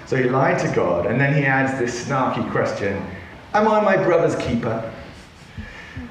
So 0.07 0.17
he 0.17 0.25
lied 0.25 0.59
to 0.61 0.75
God, 0.75 1.07
and 1.07 1.21
then 1.21 1.35
he 1.35 1.45
adds 1.45 1.79
this 1.79 2.07
snarky 2.07 2.51
question 2.51 3.05
Am 3.53 3.69
I 3.69 3.81
my 3.81 3.97
brother's 3.97 4.37
keeper? 4.37 4.93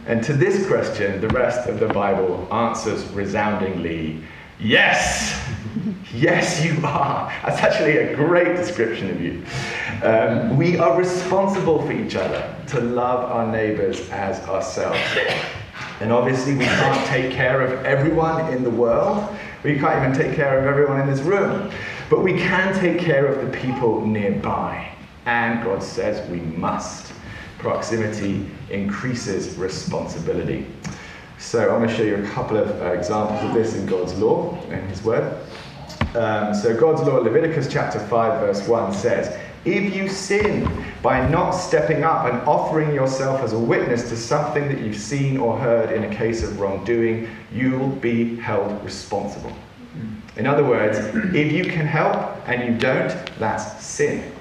And 0.07 0.23
to 0.23 0.33
this 0.33 0.67
question, 0.67 1.21
the 1.21 1.27
rest 1.29 1.69
of 1.69 1.79
the 1.79 1.87
Bible 1.87 2.47
answers 2.51 3.05
resoundingly 3.11 4.21
yes. 4.59 5.39
yes, 6.13 6.63
you 6.63 6.75
are. 6.83 7.31
That's 7.43 7.59
actually 7.59 7.97
a 7.97 8.15
great 8.15 8.55
description 8.55 9.09
of 9.09 9.21
you. 9.21 9.43
Um, 10.03 10.57
we 10.57 10.77
are 10.77 10.97
responsible 10.97 11.85
for 11.85 11.91
each 11.91 12.15
other, 12.15 12.55
to 12.67 12.81
love 12.81 13.31
our 13.31 13.51
neighbors 13.51 14.09
as 14.09 14.39
ourselves. 14.47 14.99
And 15.99 16.13
obviously, 16.13 16.53
we 16.53 16.65
can't 16.65 17.07
take 17.07 17.31
care 17.31 17.61
of 17.61 17.85
everyone 17.85 18.53
in 18.53 18.63
the 18.63 18.69
world. 18.69 19.29
We 19.63 19.77
can't 19.77 20.03
even 20.03 20.17
take 20.17 20.35
care 20.35 20.57
of 20.57 20.65
everyone 20.65 21.01
in 21.01 21.07
this 21.07 21.19
room. 21.21 21.71
But 22.09 22.23
we 22.23 22.33
can 22.33 22.73
take 22.79 22.99
care 22.99 23.27
of 23.27 23.45
the 23.45 23.57
people 23.57 24.05
nearby. 24.05 24.89
And 25.25 25.63
God 25.63 25.83
says 25.83 26.27
we 26.29 26.39
must. 26.39 27.11
Proximity 27.59 28.49
increases 28.69 29.55
responsibility. 29.57 30.65
So 31.37 31.71
I'm 31.71 31.77
going 31.77 31.89
to 31.89 31.95
show 31.95 32.03
you 32.03 32.15
a 32.15 32.27
couple 32.29 32.57
of 32.57 32.69
uh, 32.81 32.91
examples 32.91 33.41
of 33.43 33.53
this 33.53 33.75
in 33.75 33.85
God's 33.85 34.13
law 34.17 34.57
and 34.69 34.89
His 34.89 35.03
Word. 35.03 35.41
Um, 36.15 36.53
so 36.55 36.75
God's 36.75 37.01
law, 37.03 37.17
Leviticus 37.17 37.71
chapter 37.71 37.99
5, 37.99 38.39
verse 38.39 38.67
1 38.67 38.93
says, 38.93 39.37
If 39.63 39.95
you 39.95 40.09
sin 40.09 40.85
by 41.01 41.27
not 41.29 41.51
stepping 41.51 42.03
up 42.03 42.25
and 42.25 42.41
offering 42.47 42.93
yourself 42.93 43.41
as 43.41 43.53
a 43.53 43.59
witness 43.59 44.09
to 44.09 44.17
something 44.17 44.67
that 44.69 44.79
you've 44.79 44.97
seen 44.97 45.37
or 45.37 45.57
heard 45.57 45.91
in 45.91 46.11
a 46.11 46.15
case 46.15 46.43
of 46.43 46.59
wrongdoing, 46.59 47.29
you'll 47.53 47.89
be 47.89 48.37
held 48.37 48.83
responsible. 48.83 49.53
In 50.35 50.47
other 50.47 50.63
words, 50.63 50.97
if 51.35 51.51
you 51.51 51.65
can 51.65 51.85
help 51.85 52.37
and 52.47 52.63
you 52.63 52.79
don't, 52.79 53.13
that's 53.37 53.85
sin. 53.85 54.31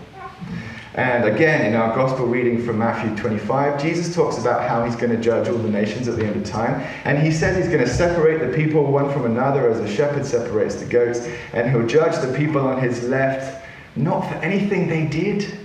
And 0.98 1.26
again, 1.26 1.64
in 1.64 1.76
our 1.76 1.94
gospel 1.94 2.26
reading 2.26 2.60
from 2.66 2.78
Matthew 2.78 3.14
25, 3.14 3.80
Jesus 3.80 4.12
talks 4.12 4.36
about 4.36 4.68
how 4.68 4.84
he's 4.84 4.96
going 4.96 5.12
to 5.12 5.16
judge 5.16 5.46
all 5.46 5.56
the 5.56 5.70
nations 5.70 6.08
at 6.08 6.16
the 6.16 6.26
end 6.26 6.34
of 6.34 6.44
time. 6.44 6.80
And 7.04 7.16
he 7.16 7.30
says 7.30 7.56
he's 7.56 7.72
going 7.72 7.86
to 7.86 7.88
separate 7.88 8.40
the 8.40 8.52
people 8.52 8.84
one 8.84 9.12
from 9.12 9.24
another 9.24 9.70
as 9.70 9.78
a 9.78 9.86
shepherd 9.86 10.26
separates 10.26 10.74
the 10.74 10.86
goats. 10.86 11.28
And 11.52 11.70
he'll 11.70 11.86
judge 11.86 12.20
the 12.20 12.36
people 12.36 12.66
on 12.66 12.82
his 12.82 13.04
left 13.04 13.64
not 13.94 14.28
for 14.28 14.34
anything 14.38 14.88
they 14.88 15.06
did, 15.06 15.56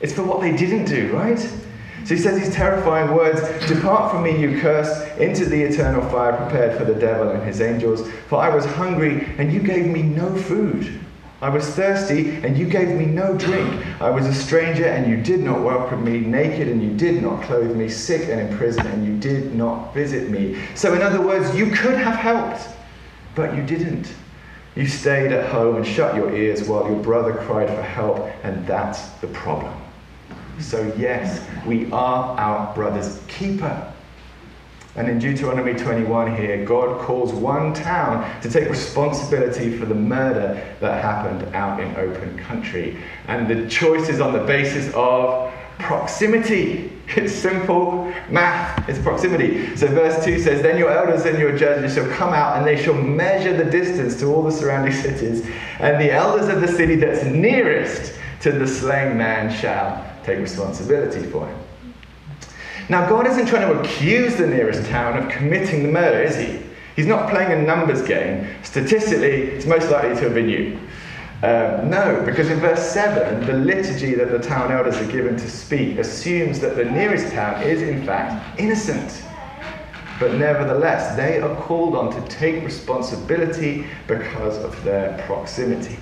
it's 0.00 0.12
for 0.12 0.24
what 0.24 0.40
they 0.40 0.56
didn't 0.56 0.86
do, 0.86 1.12
right? 1.12 1.38
So 1.38 2.16
he 2.16 2.18
says 2.18 2.36
these 2.36 2.52
terrifying 2.52 3.14
words 3.14 3.40
Depart 3.68 4.10
from 4.10 4.24
me, 4.24 4.36
you 4.36 4.60
cursed, 4.60 5.16
into 5.18 5.44
the 5.44 5.62
eternal 5.62 6.02
fire 6.10 6.36
prepared 6.36 6.76
for 6.76 6.84
the 6.84 6.98
devil 6.98 7.30
and 7.30 7.42
his 7.44 7.60
angels. 7.60 8.10
For 8.28 8.40
I 8.40 8.52
was 8.52 8.64
hungry, 8.64 9.26
and 9.38 9.52
you 9.52 9.60
gave 9.60 9.86
me 9.86 10.02
no 10.02 10.34
food. 10.36 11.03
I 11.44 11.50
was 11.50 11.68
thirsty, 11.68 12.36
and 12.36 12.56
you 12.56 12.66
gave 12.66 12.88
me 12.88 13.04
no 13.04 13.36
drink. 13.36 13.84
I 14.00 14.08
was 14.08 14.24
a 14.24 14.32
stranger, 14.32 14.86
and 14.86 15.10
you 15.10 15.22
did 15.22 15.40
not 15.40 15.60
welcome 15.60 16.02
me, 16.02 16.20
naked, 16.20 16.68
and 16.68 16.82
you 16.82 16.88
did 16.96 17.22
not 17.22 17.42
clothe 17.42 17.76
me, 17.76 17.86
sick 17.90 18.30
and 18.30 18.40
in 18.40 18.56
prison, 18.56 18.86
and 18.86 19.04
you 19.04 19.18
did 19.18 19.54
not 19.54 19.92
visit 19.92 20.30
me. 20.30 20.58
So, 20.74 20.94
in 20.94 21.02
other 21.02 21.20
words, 21.20 21.54
you 21.54 21.66
could 21.66 21.98
have 21.98 22.16
helped, 22.16 22.66
but 23.34 23.54
you 23.54 23.62
didn't. 23.62 24.14
You 24.74 24.86
stayed 24.86 25.32
at 25.32 25.50
home 25.50 25.76
and 25.76 25.86
shut 25.86 26.16
your 26.16 26.34
ears 26.34 26.66
while 26.66 26.86
your 26.86 27.02
brother 27.02 27.34
cried 27.34 27.68
for 27.68 27.82
help, 27.82 28.26
and 28.42 28.66
that's 28.66 29.10
the 29.20 29.26
problem. 29.26 29.74
So, 30.60 30.94
yes, 30.96 31.46
we 31.66 31.92
are 31.92 32.40
our 32.40 32.74
brother's 32.74 33.20
keeper. 33.28 33.92
And 34.96 35.08
in 35.08 35.18
Deuteronomy 35.18 35.74
21 35.74 36.36
here, 36.36 36.64
God 36.64 37.00
calls 37.00 37.32
one 37.32 37.74
town 37.74 38.40
to 38.42 38.50
take 38.50 38.68
responsibility 38.68 39.76
for 39.76 39.86
the 39.86 39.94
murder 39.94 40.62
that 40.78 41.02
happened 41.02 41.52
out 41.54 41.80
in 41.80 41.96
open 41.96 42.38
country. 42.38 42.96
And 43.26 43.48
the 43.48 43.68
choice 43.68 44.08
is 44.08 44.20
on 44.20 44.32
the 44.32 44.44
basis 44.44 44.92
of 44.94 45.52
proximity. 45.80 46.92
It's 47.08 47.34
simple 47.34 48.04
math, 48.30 48.88
it's 48.88 49.00
proximity. 49.00 49.76
So, 49.76 49.88
verse 49.88 50.24
2 50.24 50.38
says, 50.38 50.62
Then 50.62 50.78
your 50.78 50.90
elders 50.90 51.26
and 51.26 51.38
your 51.38 51.56
judges 51.56 51.94
shall 51.94 52.08
come 52.12 52.32
out, 52.32 52.56
and 52.56 52.66
they 52.66 52.82
shall 52.82 52.94
measure 52.94 53.54
the 53.54 53.70
distance 53.70 54.18
to 54.20 54.26
all 54.26 54.42
the 54.42 54.52
surrounding 54.52 54.94
cities, 54.94 55.46
and 55.80 56.00
the 56.00 56.12
elders 56.12 56.48
of 56.48 56.60
the 56.60 56.68
city 56.68 56.94
that's 56.96 57.24
nearest 57.24 58.14
to 58.40 58.52
the 58.52 58.66
slain 58.66 59.18
man 59.18 59.52
shall 59.52 60.08
take 60.22 60.38
responsibility 60.38 61.22
for 61.24 61.46
him. 61.46 61.63
Now, 62.88 63.08
God 63.08 63.26
isn't 63.26 63.46
trying 63.46 63.72
to 63.72 63.80
accuse 63.80 64.36
the 64.36 64.46
nearest 64.46 64.86
town 64.88 65.16
of 65.16 65.30
committing 65.30 65.82
the 65.82 65.88
murder, 65.88 66.20
is 66.20 66.36
he? 66.36 66.60
He's 66.96 67.06
not 67.06 67.30
playing 67.30 67.52
a 67.52 67.62
numbers 67.62 68.02
game. 68.02 68.46
Statistically, 68.62 69.42
it's 69.52 69.66
most 69.66 69.90
likely 69.90 70.14
to 70.16 70.20
have 70.20 70.34
been 70.34 70.48
you. 70.48 70.78
Um, 71.42 71.90
no, 71.90 72.22
because 72.24 72.48
in 72.50 72.60
verse 72.60 72.90
7, 72.90 73.46
the 73.46 73.54
liturgy 73.54 74.14
that 74.14 74.30
the 74.30 74.38
town 74.38 74.70
elders 74.70 74.96
are 74.96 75.10
given 75.10 75.36
to 75.36 75.50
speak 75.50 75.98
assumes 75.98 76.60
that 76.60 76.76
the 76.76 76.84
nearest 76.84 77.32
town 77.32 77.62
is, 77.62 77.82
in 77.82 78.04
fact, 78.04 78.60
innocent. 78.60 79.22
But 80.20 80.34
nevertheless, 80.34 81.16
they 81.16 81.40
are 81.40 81.54
called 81.62 81.96
on 81.96 82.12
to 82.12 82.28
take 82.28 82.64
responsibility 82.64 83.86
because 84.06 84.56
of 84.62 84.82
their 84.84 85.18
proximity. 85.26 85.98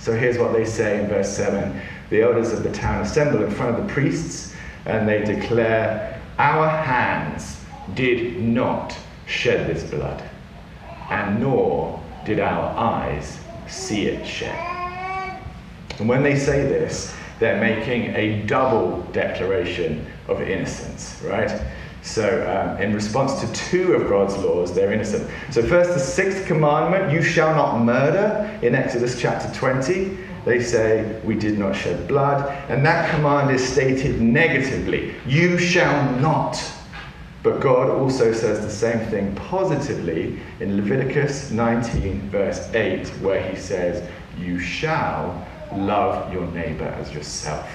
So 0.00 0.16
here's 0.16 0.38
what 0.38 0.52
they 0.52 0.64
say 0.64 1.02
in 1.02 1.08
verse 1.08 1.28
7 1.36 1.78
The 2.10 2.22
elders 2.22 2.52
of 2.52 2.62
the 2.62 2.72
town 2.72 3.02
assemble 3.02 3.42
in 3.42 3.50
front 3.50 3.76
of 3.76 3.86
the 3.86 3.92
priests 3.92 4.49
and 4.86 5.08
they 5.08 5.24
declare, 5.24 6.20
Our 6.38 6.68
hands 6.68 7.62
did 7.94 8.40
not 8.40 8.96
shed 9.26 9.66
this 9.68 9.88
blood, 9.90 10.22
and 11.10 11.40
nor 11.40 12.02
did 12.24 12.40
our 12.40 12.76
eyes 12.76 13.40
see 13.68 14.06
it 14.06 14.26
shed. 14.26 14.58
And 15.98 16.08
when 16.08 16.22
they 16.22 16.36
say 16.36 16.62
this, 16.62 17.14
they're 17.38 17.60
making 17.60 18.14
a 18.14 18.42
double 18.46 19.02
declaration 19.12 20.06
of 20.28 20.42
innocence, 20.42 21.20
right? 21.24 21.62
So, 22.02 22.46
um, 22.48 22.82
in 22.82 22.94
response 22.94 23.40
to 23.40 23.52
two 23.52 23.92
of 23.92 24.08
God's 24.08 24.36
laws, 24.38 24.74
they're 24.74 24.92
innocent. 24.92 25.30
So, 25.50 25.62
first, 25.62 25.90
the 25.90 25.98
sixth 25.98 26.46
commandment, 26.46 27.12
you 27.12 27.22
shall 27.22 27.54
not 27.54 27.82
murder, 27.82 28.58
in 28.62 28.74
Exodus 28.74 29.20
chapter 29.20 29.52
20. 29.58 30.16
They 30.44 30.62
say, 30.62 31.20
We 31.24 31.34
did 31.34 31.58
not 31.58 31.76
shed 31.76 32.08
blood. 32.08 32.48
And 32.68 32.84
that 32.84 33.10
command 33.10 33.50
is 33.50 33.66
stated 33.66 34.20
negatively 34.20 35.14
You 35.26 35.58
shall 35.58 36.14
not. 36.20 36.62
But 37.42 37.60
God 37.60 37.88
also 37.88 38.32
says 38.32 38.60
the 38.60 38.70
same 38.70 39.00
thing 39.10 39.34
positively 39.34 40.38
in 40.60 40.76
Leviticus 40.76 41.50
19, 41.50 42.28
verse 42.28 42.68
8, 42.74 43.08
where 43.22 43.42
He 43.42 43.56
says, 43.56 44.06
You 44.38 44.58
shall 44.58 45.46
love 45.74 46.32
your 46.32 46.46
neighbor 46.48 46.84
as 46.84 47.12
yourself. 47.14 47.68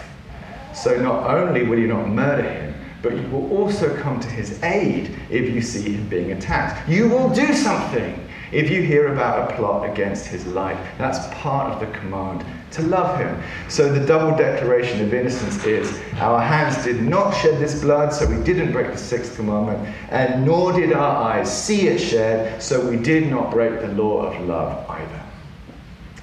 So, 0.73 0.99
not 1.01 1.29
only 1.29 1.63
will 1.63 1.79
you 1.79 1.87
not 1.87 2.09
murder 2.09 2.47
him, 2.47 2.75
but 3.01 3.15
you 3.15 3.27
will 3.29 3.49
also 3.51 3.95
come 4.01 4.19
to 4.19 4.27
his 4.27 4.61
aid 4.63 5.15
if 5.29 5.53
you 5.53 5.61
see 5.61 5.93
him 5.93 6.09
being 6.09 6.31
attacked. 6.31 6.89
You 6.89 7.07
will 7.07 7.29
do 7.29 7.53
something 7.53 8.24
if 8.51 8.69
you 8.69 8.81
hear 8.81 9.13
about 9.13 9.51
a 9.51 9.55
plot 9.55 9.89
against 9.89 10.27
his 10.27 10.45
life. 10.45 10.79
That's 10.97 11.27
part 11.35 11.71
of 11.71 11.79
the 11.79 11.97
command 11.97 12.45
to 12.71 12.81
love 12.83 13.19
him. 13.19 13.41
So 13.69 13.91
the 13.91 14.05
double 14.05 14.35
declaration 14.37 15.01
of 15.01 15.13
innocence 15.13 15.63
is 15.65 15.99
our 16.15 16.41
hands 16.41 16.83
did 16.83 17.01
not 17.01 17.31
shed 17.31 17.59
this 17.59 17.81
blood, 17.81 18.13
so 18.13 18.27
we 18.27 18.43
didn't 18.43 18.71
break 18.71 18.91
the 18.91 18.97
sixth 18.97 19.35
commandment, 19.35 19.87
and 20.09 20.45
nor 20.45 20.73
did 20.73 20.93
our 20.93 21.23
eyes 21.23 21.51
see 21.51 21.87
it 21.87 21.99
shed, 21.99 22.61
so 22.61 22.87
we 22.89 22.97
did 22.97 23.29
not 23.29 23.51
break 23.51 23.79
the 23.81 23.87
law 23.89 24.25
of 24.25 24.45
love 24.45 24.89
either. 24.89 25.21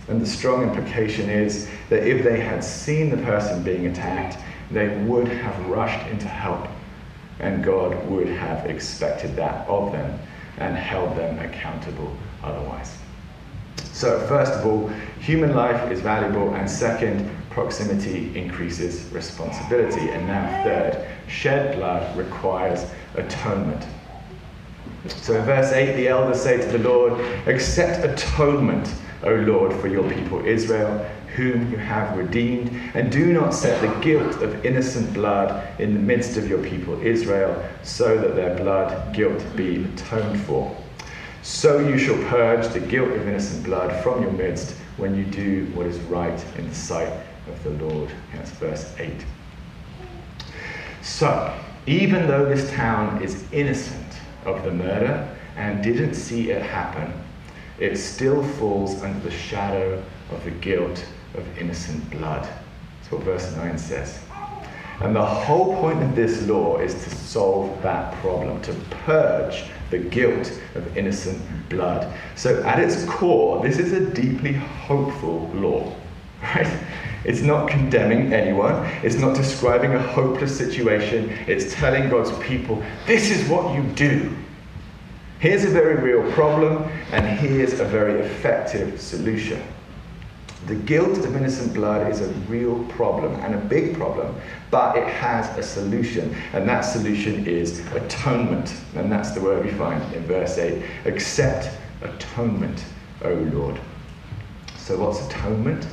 And 0.08 0.20
the 0.20 0.26
strong 0.26 0.62
implication 0.62 1.30
is 1.30 1.68
that 1.88 2.06
if 2.06 2.22
they 2.22 2.40
had 2.40 2.62
seen 2.62 3.08
the 3.08 3.16
person 3.18 3.62
being 3.62 3.86
attacked, 3.86 4.38
they 4.70 4.88
would 5.04 5.28
have 5.28 5.66
rushed 5.66 6.06
into 6.08 6.28
help, 6.28 6.66
and 7.40 7.64
God 7.64 8.06
would 8.08 8.28
have 8.28 8.66
expected 8.66 9.36
that 9.36 9.66
of 9.68 9.92
them 9.92 10.18
and 10.58 10.76
held 10.76 11.16
them 11.16 11.38
accountable 11.38 12.16
otherwise. 12.42 12.96
So, 13.92 14.18
first 14.26 14.52
of 14.52 14.66
all, 14.66 14.88
human 15.20 15.54
life 15.54 15.90
is 15.90 16.00
valuable, 16.00 16.54
and 16.54 16.68
second, 16.68 17.30
proximity 17.50 18.36
increases 18.36 19.10
responsibility. 19.12 20.10
And 20.10 20.26
now, 20.26 20.64
third, 20.64 21.06
shed 21.28 21.76
blood 21.76 22.16
requires 22.16 22.86
atonement. 23.14 23.86
So, 25.06 25.36
in 25.36 25.44
verse 25.44 25.72
8, 25.72 25.96
the 25.96 26.08
elders 26.08 26.40
say 26.40 26.56
to 26.56 26.78
the 26.78 26.88
Lord, 26.88 27.12
Accept 27.46 28.04
atonement, 28.04 28.92
O 29.24 29.34
Lord, 29.34 29.72
for 29.74 29.88
your 29.88 30.08
people 30.10 30.44
Israel 30.44 31.06
whom 31.34 31.70
you 31.70 31.78
have 31.78 32.16
redeemed, 32.16 32.70
and 32.94 33.10
do 33.10 33.32
not 33.32 33.54
set 33.54 33.80
the 33.80 34.00
guilt 34.00 34.42
of 34.42 34.64
innocent 34.64 35.12
blood 35.14 35.80
in 35.80 35.94
the 35.94 36.00
midst 36.00 36.36
of 36.36 36.48
your 36.48 36.62
people 36.62 37.00
Israel, 37.02 37.62
so 37.82 38.18
that 38.18 38.36
their 38.36 38.56
blood 38.56 39.14
guilt 39.14 39.44
be 39.56 39.84
atoned 39.84 40.40
for. 40.42 40.76
So 41.42 41.78
you 41.80 41.98
shall 41.98 42.18
purge 42.28 42.68
the 42.68 42.80
guilt 42.80 43.10
of 43.10 43.26
innocent 43.26 43.64
blood 43.64 44.02
from 44.02 44.22
your 44.22 44.32
midst 44.32 44.76
when 44.96 45.16
you 45.16 45.24
do 45.24 45.66
what 45.74 45.86
is 45.86 45.98
right 46.00 46.44
in 46.56 46.68
the 46.68 46.74
sight 46.74 47.12
of 47.48 47.62
the 47.64 47.70
Lord. 47.70 48.10
That's 48.32 48.50
verse 48.50 48.94
8. 48.98 49.12
So, 51.02 51.52
even 51.86 52.28
though 52.28 52.44
this 52.44 52.70
town 52.70 53.22
is 53.22 53.44
innocent 53.52 54.06
of 54.44 54.62
the 54.62 54.70
murder 54.70 55.28
and 55.56 55.82
didn't 55.82 56.14
see 56.14 56.50
it 56.50 56.62
happen, 56.62 57.12
it 57.82 57.96
still 57.96 58.44
falls 58.44 59.02
under 59.02 59.18
the 59.28 59.30
shadow 59.30 60.00
of 60.30 60.44
the 60.44 60.52
guilt 60.52 61.04
of 61.34 61.58
innocent 61.58 62.08
blood. 62.12 62.42
That's 62.44 63.10
what 63.10 63.22
verse 63.22 63.56
9 63.56 63.76
says. 63.76 64.20
And 65.00 65.16
the 65.16 65.24
whole 65.24 65.76
point 65.80 66.00
of 66.00 66.14
this 66.14 66.46
law 66.46 66.78
is 66.78 66.94
to 66.94 67.10
solve 67.10 67.82
that 67.82 68.14
problem, 68.20 68.62
to 68.62 68.72
purge 69.04 69.64
the 69.90 69.98
guilt 69.98 70.60
of 70.76 70.96
innocent 70.96 71.42
blood. 71.68 72.06
So, 72.36 72.62
at 72.62 72.78
its 72.78 73.04
core, 73.06 73.60
this 73.60 73.78
is 73.78 73.92
a 73.92 74.06
deeply 74.14 74.52
hopeful 74.52 75.50
law, 75.52 75.92
right? 76.42 76.72
It's 77.24 77.42
not 77.42 77.68
condemning 77.68 78.32
anyone. 78.32 78.74
It's 79.02 79.16
not 79.16 79.34
describing 79.34 79.94
a 79.94 80.02
hopeless 80.02 80.56
situation. 80.56 81.30
It's 81.48 81.74
telling 81.74 82.10
God's 82.10 82.30
people, 82.38 82.80
this 83.08 83.28
is 83.32 83.48
what 83.48 83.74
you 83.74 83.82
do. 83.94 84.36
Here's 85.42 85.64
a 85.64 85.70
very 85.70 85.96
real 85.96 86.30
problem, 86.34 86.88
and 87.10 87.26
here's 87.40 87.80
a 87.80 87.84
very 87.84 88.20
effective 88.20 89.00
solution. 89.00 89.60
The 90.68 90.76
guilt 90.76 91.18
of 91.18 91.34
innocent 91.34 91.74
blood 91.74 92.08
is 92.12 92.20
a 92.20 92.28
real 92.48 92.84
problem 92.90 93.34
and 93.40 93.56
a 93.56 93.58
big 93.58 93.96
problem, 93.96 94.36
but 94.70 94.96
it 94.96 95.08
has 95.08 95.48
a 95.58 95.62
solution, 95.64 96.32
and 96.52 96.68
that 96.68 96.82
solution 96.82 97.44
is 97.44 97.80
atonement. 97.92 98.72
And 98.94 99.10
that's 99.10 99.32
the 99.32 99.40
word 99.40 99.64
we 99.64 99.72
find 99.72 100.00
in 100.14 100.22
verse 100.26 100.58
8. 100.58 100.80
Accept 101.06 101.76
atonement, 102.02 102.84
O 103.24 103.34
Lord. 103.34 103.80
So, 104.76 104.96
what's 104.96 105.26
atonement? 105.26 105.88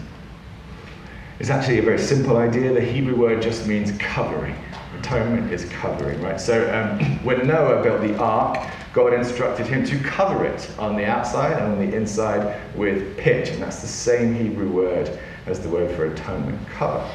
It's 1.39 1.49
actually 1.49 1.79
a 1.79 1.81
very 1.81 1.97
simple 1.97 2.37
idea. 2.37 2.71
The 2.71 2.81
Hebrew 2.81 3.15
word 3.15 3.41
just 3.41 3.65
means 3.65 3.97
covering. 3.97 4.55
Atonement 4.99 5.51
is 5.51 5.65
covering, 5.69 6.21
right? 6.21 6.39
So, 6.39 6.71
um, 6.71 6.99
when 7.23 7.47
Noah 7.47 7.81
built 7.81 8.01
the 8.01 8.15
ark, 8.19 8.69
God 8.99 9.13
instructed 9.13 9.65
him 9.65 9.85
to 9.85 9.97
cover 9.99 10.43
it 10.43 10.69
on 10.77 10.97
the 10.97 11.05
outside 11.05 11.53
and 11.53 11.71
on 11.71 11.79
the 11.79 11.95
inside 11.95 12.59
with 12.75 13.17
pitch. 13.17 13.47
And 13.47 13.63
that's 13.63 13.79
the 13.79 13.87
same 13.87 14.35
Hebrew 14.35 14.69
word 14.69 15.17
as 15.45 15.61
the 15.61 15.69
word 15.69 15.95
for 15.95 16.11
atonement 16.11 16.59
cover. 16.67 17.09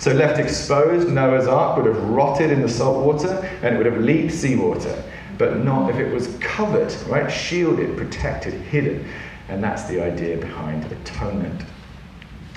So, 0.00 0.12
left 0.12 0.40
exposed, 0.40 1.08
Noah's 1.08 1.46
ark 1.46 1.76
would 1.76 1.86
have 1.86 2.02
rotted 2.08 2.50
in 2.50 2.62
the 2.62 2.68
salt 2.68 3.06
water 3.06 3.48
and 3.62 3.76
it 3.76 3.78
would 3.78 3.86
have 3.86 4.00
leaked 4.00 4.34
seawater, 4.34 5.04
but 5.38 5.58
not 5.58 5.88
if 5.88 6.00
it 6.00 6.12
was 6.12 6.36
covered, 6.40 6.92
right? 7.06 7.30
Shielded, 7.30 7.96
protected, 7.96 8.54
hidden. 8.54 9.08
And 9.48 9.62
that's 9.62 9.84
the 9.84 10.02
idea 10.02 10.36
behind 10.36 10.84
atonement. 10.90 11.62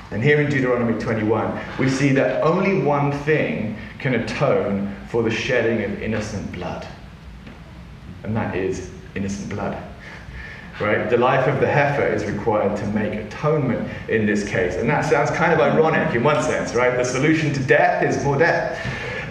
And 0.09 0.23
here 0.23 0.41
in 0.41 0.49
Deuteronomy 0.49 0.99
21, 0.99 1.59
we 1.77 1.89
see 1.89 2.09
that 2.13 2.41
only 2.41 2.81
one 2.81 3.11
thing 3.11 3.77
can 3.99 4.15
atone 4.15 4.95
for 5.09 5.21
the 5.21 5.29
shedding 5.29 5.83
of 5.83 6.01
innocent 6.01 6.51
blood 6.53 6.87
and 8.23 8.35
that 8.35 8.55
is 8.55 8.89
innocent 9.15 9.49
blood. 9.49 9.81
Right? 10.79 11.09
The 11.09 11.17
life 11.17 11.47
of 11.47 11.59
the 11.59 11.67
heifer 11.67 12.05
is 12.05 12.23
required 12.25 12.77
to 12.77 12.87
make 12.87 13.13
atonement 13.13 13.89
in 14.09 14.27
this 14.27 14.47
case. 14.47 14.75
And 14.75 14.87
that 14.89 15.05
sounds 15.05 15.31
kind 15.31 15.51
of 15.51 15.59
ironic 15.59 16.13
in 16.13 16.23
one 16.23 16.43
sense, 16.43 16.75
right? 16.75 16.95
The 16.95 17.03
solution 17.03 17.51
to 17.53 17.63
death 17.63 18.03
is 18.03 18.23
more 18.23 18.37
death. 18.37 18.79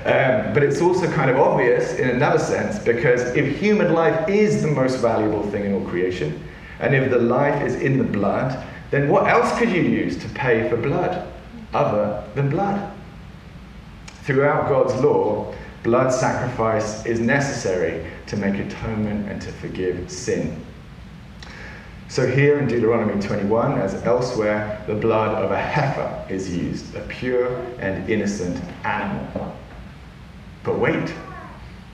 Um, 0.07 0.53
but 0.53 0.62
it's 0.62 0.81
also 0.81 1.11
kind 1.11 1.31
of 1.31 1.37
obvious 1.37 1.99
in 1.99 2.11
another 2.11 2.38
sense 2.38 2.79
because 2.79 3.22
if 3.37 3.59
human 3.59 3.92
life 3.92 4.29
is 4.29 4.62
the 4.62 4.68
most 4.68 4.99
valuable 4.99 5.42
thing 5.51 5.64
in 5.64 5.75
all 5.75 5.85
creation, 5.88 6.42
and 6.79 6.94
if 6.94 7.11
the 7.11 7.18
life 7.18 7.61
is 7.62 7.77
in 7.77 7.99
the 7.99 8.05
blood, 8.05 8.64
then 8.90 9.09
what 9.09 9.27
else 9.27 9.57
could 9.59 9.70
you 9.70 9.83
use 9.83 10.16
to 10.18 10.29
pay 10.29 10.68
for 10.68 10.77
blood 10.77 11.27
other 11.75 12.22
than 12.35 12.49
blood? 12.49 12.92
Throughout 14.22 14.68
God's 14.68 14.94
law, 15.03 15.55
blood 15.87 16.12
sacrifice 16.12 17.07
is 17.07 17.20
necessary 17.20 18.05
to 18.27 18.37
make 18.37 18.55
atonement 18.57 19.29
and 19.31 19.40
to 19.40 19.53
forgive 19.53 20.11
sin. 20.11 20.61
So, 22.09 22.27
here 22.27 22.59
in 22.59 22.66
Deuteronomy 22.66 23.22
21, 23.22 23.79
as 23.79 23.94
elsewhere, 24.05 24.83
the 24.88 24.96
blood 24.96 25.40
of 25.42 25.53
a 25.53 25.59
heifer 25.59 26.27
is 26.29 26.55
used, 26.55 26.94
a 26.96 27.03
pure 27.03 27.57
and 27.79 28.11
innocent 28.11 28.61
animal. 28.85 29.57
But 30.64 30.81
wait, 30.81 31.14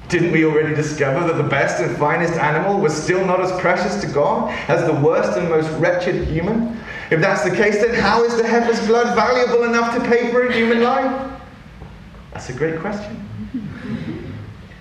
didn't 0.08 0.32
we 0.32 0.46
already 0.46 0.74
discover 0.74 1.26
that 1.26 1.36
the 1.36 1.48
best 1.48 1.82
and 1.82 1.94
finest 1.98 2.34
animal 2.34 2.80
was 2.80 2.94
still 2.94 3.24
not 3.26 3.40
as 3.40 3.52
precious 3.60 4.00
to 4.00 4.06
God 4.06 4.50
as 4.68 4.86
the 4.86 4.94
worst 5.00 5.36
and 5.38 5.50
most 5.50 5.68
wretched 5.78 6.26
human? 6.28 6.78
If 7.10 7.20
that's 7.20 7.44
the 7.44 7.54
case, 7.54 7.82
then 7.82 7.94
how 7.94 8.24
is 8.24 8.36
the 8.36 8.48
heifer's 8.48 8.86
blood 8.86 9.14
valuable 9.14 9.64
enough 9.64 9.94
to 9.94 10.00
pay 10.08 10.30
for 10.30 10.46
a 10.46 10.52
human 10.54 10.82
life? 10.82 11.30
That's 12.32 12.48
a 12.48 12.54
great 12.54 12.80
question. 12.80 13.28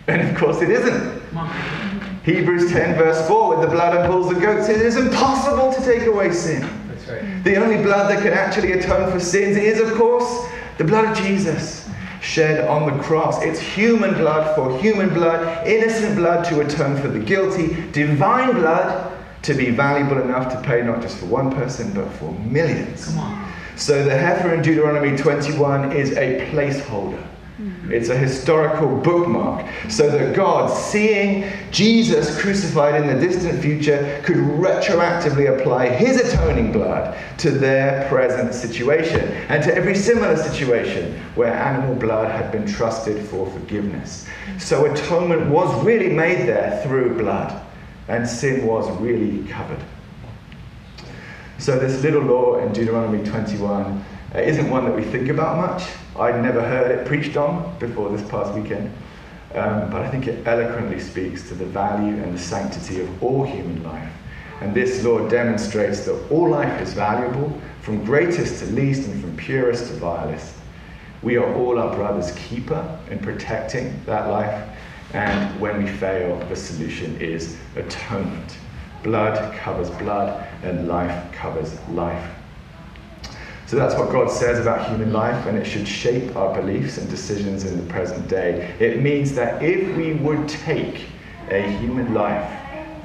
And 0.08 0.30
of 0.30 0.38
course, 0.38 0.62
it 0.62 0.70
isn't. 0.70 1.22
Hebrews 2.24 2.72
10, 2.72 2.98
verse 2.98 3.28
4, 3.28 3.50
with 3.50 3.62
the 3.62 3.74
blood 3.76 3.98
of 3.98 4.10
bulls 4.10 4.32
and 4.32 4.42
goats, 4.42 4.70
it 4.70 4.82
is 4.82 4.96
impossible 4.96 5.74
to 5.74 5.82
take 5.82 6.08
away 6.08 6.32
sin. 6.32 6.62
That's 6.88 7.08
right. 7.08 7.44
The 7.44 7.56
only 7.56 7.82
blood 7.82 8.12
that 8.12 8.22
can 8.22 8.34
actually 8.34 8.74
atone 8.74 9.12
for 9.12 9.20
sins 9.20 9.58
is, 9.58 9.80
of 9.80 9.98
course, 9.98 10.48
the 10.78 10.84
blood 10.84 11.06
of 11.06 11.18
Jesus 11.18 11.90
shed 12.22 12.68
on 12.68 12.96
the 12.96 13.04
cross. 13.04 13.42
It's 13.42 13.60
human 13.60 14.14
blood 14.14 14.56
for 14.56 14.78
human 14.80 15.10
blood, 15.10 15.68
innocent 15.68 16.16
blood 16.16 16.46
to 16.46 16.62
atone 16.62 16.96
for 17.02 17.08
the 17.08 17.20
guilty, 17.20 17.90
divine 17.92 18.54
blood 18.54 19.12
to 19.42 19.54
be 19.56 19.72
valuable 19.72 20.22
enough 20.22 20.52
to 20.54 20.62
pay 20.62 20.84
not 20.84 21.02
just 21.02 21.18
for 21.18 21.26
one 21.26 21.52
person, 21.52 21.92
but 21.94 22.08
for 22.14 22.32
millions. 22.34 23.06
Come 23.08 23.20
on. 23.20 23.52
So 23.76 24.04
the 24.04 24.16
heifer 24.16 24.54
in 24.54 24.62
Deuteronomy 24.62 25.18
21 25.18 25.92
is 25.94 26.12
a 26.12 26.48
placeholder. 26.52 27.26
It's 27.90 28.10
a 28.10 28.18
historical 28.18 28.98
bookmark 28.98 29.68
so 29.90 30.10
that 30.10 30.36
God, 30.36 30.76
seeing 30.76 31.52
Jesus 31.72 32.40
crucified 32.42 33.02
in 33.02 33.08
the 33.08 33.28
distant 33.28 33.62
future, 33.62 34.22
could 34.24 34.38
retroactively 34.38 35.56
apply 35.56 35.90
his 35.90 36.18
atoning 36.18 36.72
blood 36.72 37.18
to 37.40 37.52
their 37.52 38.08
present 38.10 38.54
situation 38.54 39.30
and 39.50 39.64
to 39.64 39.76
every 39.76 39.96
similar 39.96 40.38
situation 40.38 41.20
where 41.36 41.54
animal 41.54 41.96
blood 41.96 42.32
had 42.32 42.52
been 42.52 42.66
trusted 42.66 43.26
for 43.28 43.50
forgiveness. 43.52 44.28
So 44.58 44.92
atonement 44.92 45.50
was 45.50 45.84
really 45.84 46.10
made 46.10 46.48
there 46.48 46.82
through 46.84 47.18
blood, 47.18 47.62
and 48.08 48.28
sin 48.28 48.66
was 48.66 48.90
really 49.00 49.48
covered. 49.48 49.80
So, 51.58 51.78
this 51.78 52.02
little 52.02 52.24
law 52.24 52.58
in 52.58 52.74
Deuteronomy 52.74 53.24
21 53.24 54.04
uh, 54.34 54.40
isn't 54.40 54.68
one 54.68 54.84
that 54.86 54.96
we 54.96 55.04
think 55.04 55.30
about 55.30 55.58
much. 55.58 55.88
I'd 56.18 56.42
never 56.42 56.62
heard 56.62 56.92
it 56.92 57.08
preached 57.08 57.38
on 57.38 57.78
before 57.80 58.10
this 58.10 58.28
past 58.30 58.54
weekend, 58.54 58.94
um, 59.56 59.90
but 59.90 60.02
I 60.02 60.10
think 60.10 60.28
it 60.28 60.46
eloquently 60.46 61.00
speaks 61.00 61.48
to 61.48 61.56
the 61.56 61.66
value 61.66 62.22
and 62.22 62.34
the 62.34 62.40
sanctity 62.40 63.02
of 63.02 63.24
all 63.24 63.46
human 63.46 63.82
life. 63.84 64.12
And 64.60 64.74
this 64.74 65.04
law 65.04 65.28
demonstrates 65.28 66.02
that 66.02 66.30
all 66.30 66.50
life 66.50 66.82
is 66.82 66.94
valuable, 66.94 67.60
from 67.82 68.04
greatest 68.04 68.60
to 68.60 68.66
least 68.72 69.08
and 69.08 69.22
from 69.22 69.36
purest 69.38 69.88
to 69.88 69.94
vilest. 69.94 70.54
We 71.24 71.38
are 71.38 71.54
all 71.56 71.80
our 71.80 71.96
brother's 71.96 72.32
keeper 72.34 73.00
in 73.10 73.20
protecting 73.20 74.04
that 74.06 74.30
life, 74.30 74.70
and 75.14 75.60
when 75.60 75.84
we 75.84 75.90
fail, 75.90 76.38
the 76.48 76.56
solution 76.56 77.20
is 77.20 77.58
atonement. 77.76 78.58
Blood 79.02 79.56
covers 79.58 79.90
blood, 79.92 80.48
and 80.64 80.88
life 80.88 81.32
covers 81.32 81.80
life. 81.90 82.41
So 83.72 83.78
that's 83.78 83.96
what 83.96 84.12
God 84.12 84.30
says 84.30 84.60
about 84.60 84.90
human 84.90 85.14
life, 85.14 85.46
and 85.46 85.58
it 85.58 85.64
should 85.64 85.88
shape 85.88 86.36
our 86.36 86.54
beliefs 86.54 86.98
and 86.98 87.10
decisions 87.10 87.64
in 87.64 87.78
the 87.78 87.86
present 87.90 88.28
day. 88.28 88.76
It 88.82 89.02
means 89.02 89.34
that 89.36 89.64
if 89.64 89.96
we 89.96 90.12
would 90.16 90.50
take 90.50 91.06
a 91.48 91.72
human 91.78 92.14
life 92.14 92.52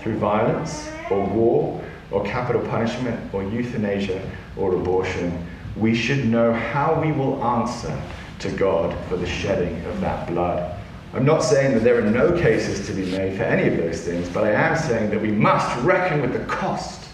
through 0.00 0.18
violence 0.18 0.92
or 1.09 1.22
war 1.22 1.81
or 2.11 2.24
capital 2.24 2.61
punishment 2.62 3.33
or 3.33 3.44
euthanasia 3.44 4.20
or 4.57 4.74
abortion, 4.74 5.46
we 5.76 5.94
should 5.94 6.26
know 6.26 6.52
how 6.52 7.00
we 7.00 7.12
will 7.12 7.44
answer 7.44 7.96
to 8.40 8.50
God 8.50 8.92
for 9.09 9.16
the 9.16 9.24
shedding 9.24 9.85
of 9.85 10.00
that 10.00 10.26
blood. 10.26 10.76
I'm 11.14 11.24
not 11.24 11.44
saying 11.44 11.74
that 11.74 11.85
there 11.85 12.05
are 12.05 12.11
no 12.11 12.33
cases 12.33 12.88
to 12.88 12.92
be 12.92 13.09
made 13.12 13.37
for 13.37 13.44
any 13.44 13.68
of 13.68 13.76
those 13.76 14.00
things, 14.00 14.29
but 14.29 14.42
I 14.42 14.50
am 14.50 14.76
saying 14.76 15.11
that 15.11 15.22
we 15.22 15.31
must 15.31 15.81
reckon 15.85 16.22
with 16.22 16.33
the 16.33 16.44
cost 16.46 17.06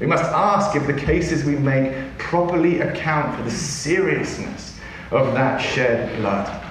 we 0.00 0.06
must 0.06 0.24
ask 0.24 0.76
if 0.76 0.86
the 0.86 0.94
cases 0.94 1.44
we 1.44 1.56
make 1.56 1.92
properly 2.18 2.80
account 2.80 3.36
for 3.36 3.42
the 3.42 3.50
seriousness 3.50 4.78
of 5.10 5.34
that 5.34 5.58
shed 5.58 6.16
blood. 6.20 6.64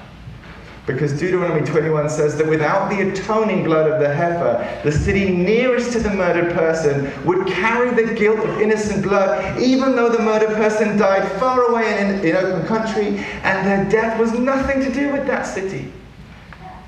Because 0.85 1.11
Deuteronomy 1.11 1.67
21 1.67 2.09
says 2.09 2.37
that 2.37 2.47
without 2.47 2.89
the 2.89 3.09
atoning 3.11 3.65
blood 3.65 3.91
of 3.91 3.99
the 3.99 4.13
heifer, 4.13 4.81
the 4.85 4.91
city 4.91 5.29
nearest 5.29 5.91
to 5.91 5.99
the 5.99 6.09
murdered 6.09 6.53
person 6.53 7.11
would 7.25 7.45
carry 7.45 7.89
the 8.01 8.13
guilt 8.13 8.39
of 8.39 8.61
innocent 8.61 9.03
blood, 9.03 9.61
even 9.61 9.97
though 9.97 10.07
the 10.07 10.21
murdered 10.21 10.55
person 10.55 10.97
died 10.97 11.29
far 11.33 11.63
away 11.63 11.99
in, 11.99 12.25
in 12.25 12.37
open 12.37 12.65
country 12.67 13.17
and 13.43 13.67
their 13.67 13.89
death 13.89 14.17
was 14.17 14.31
nothing 14.31 14.79
to 14.79 14.89
do 14.93 15.11
with 15.11 15.27
that 15.27 15.43
city. 15.43 15.91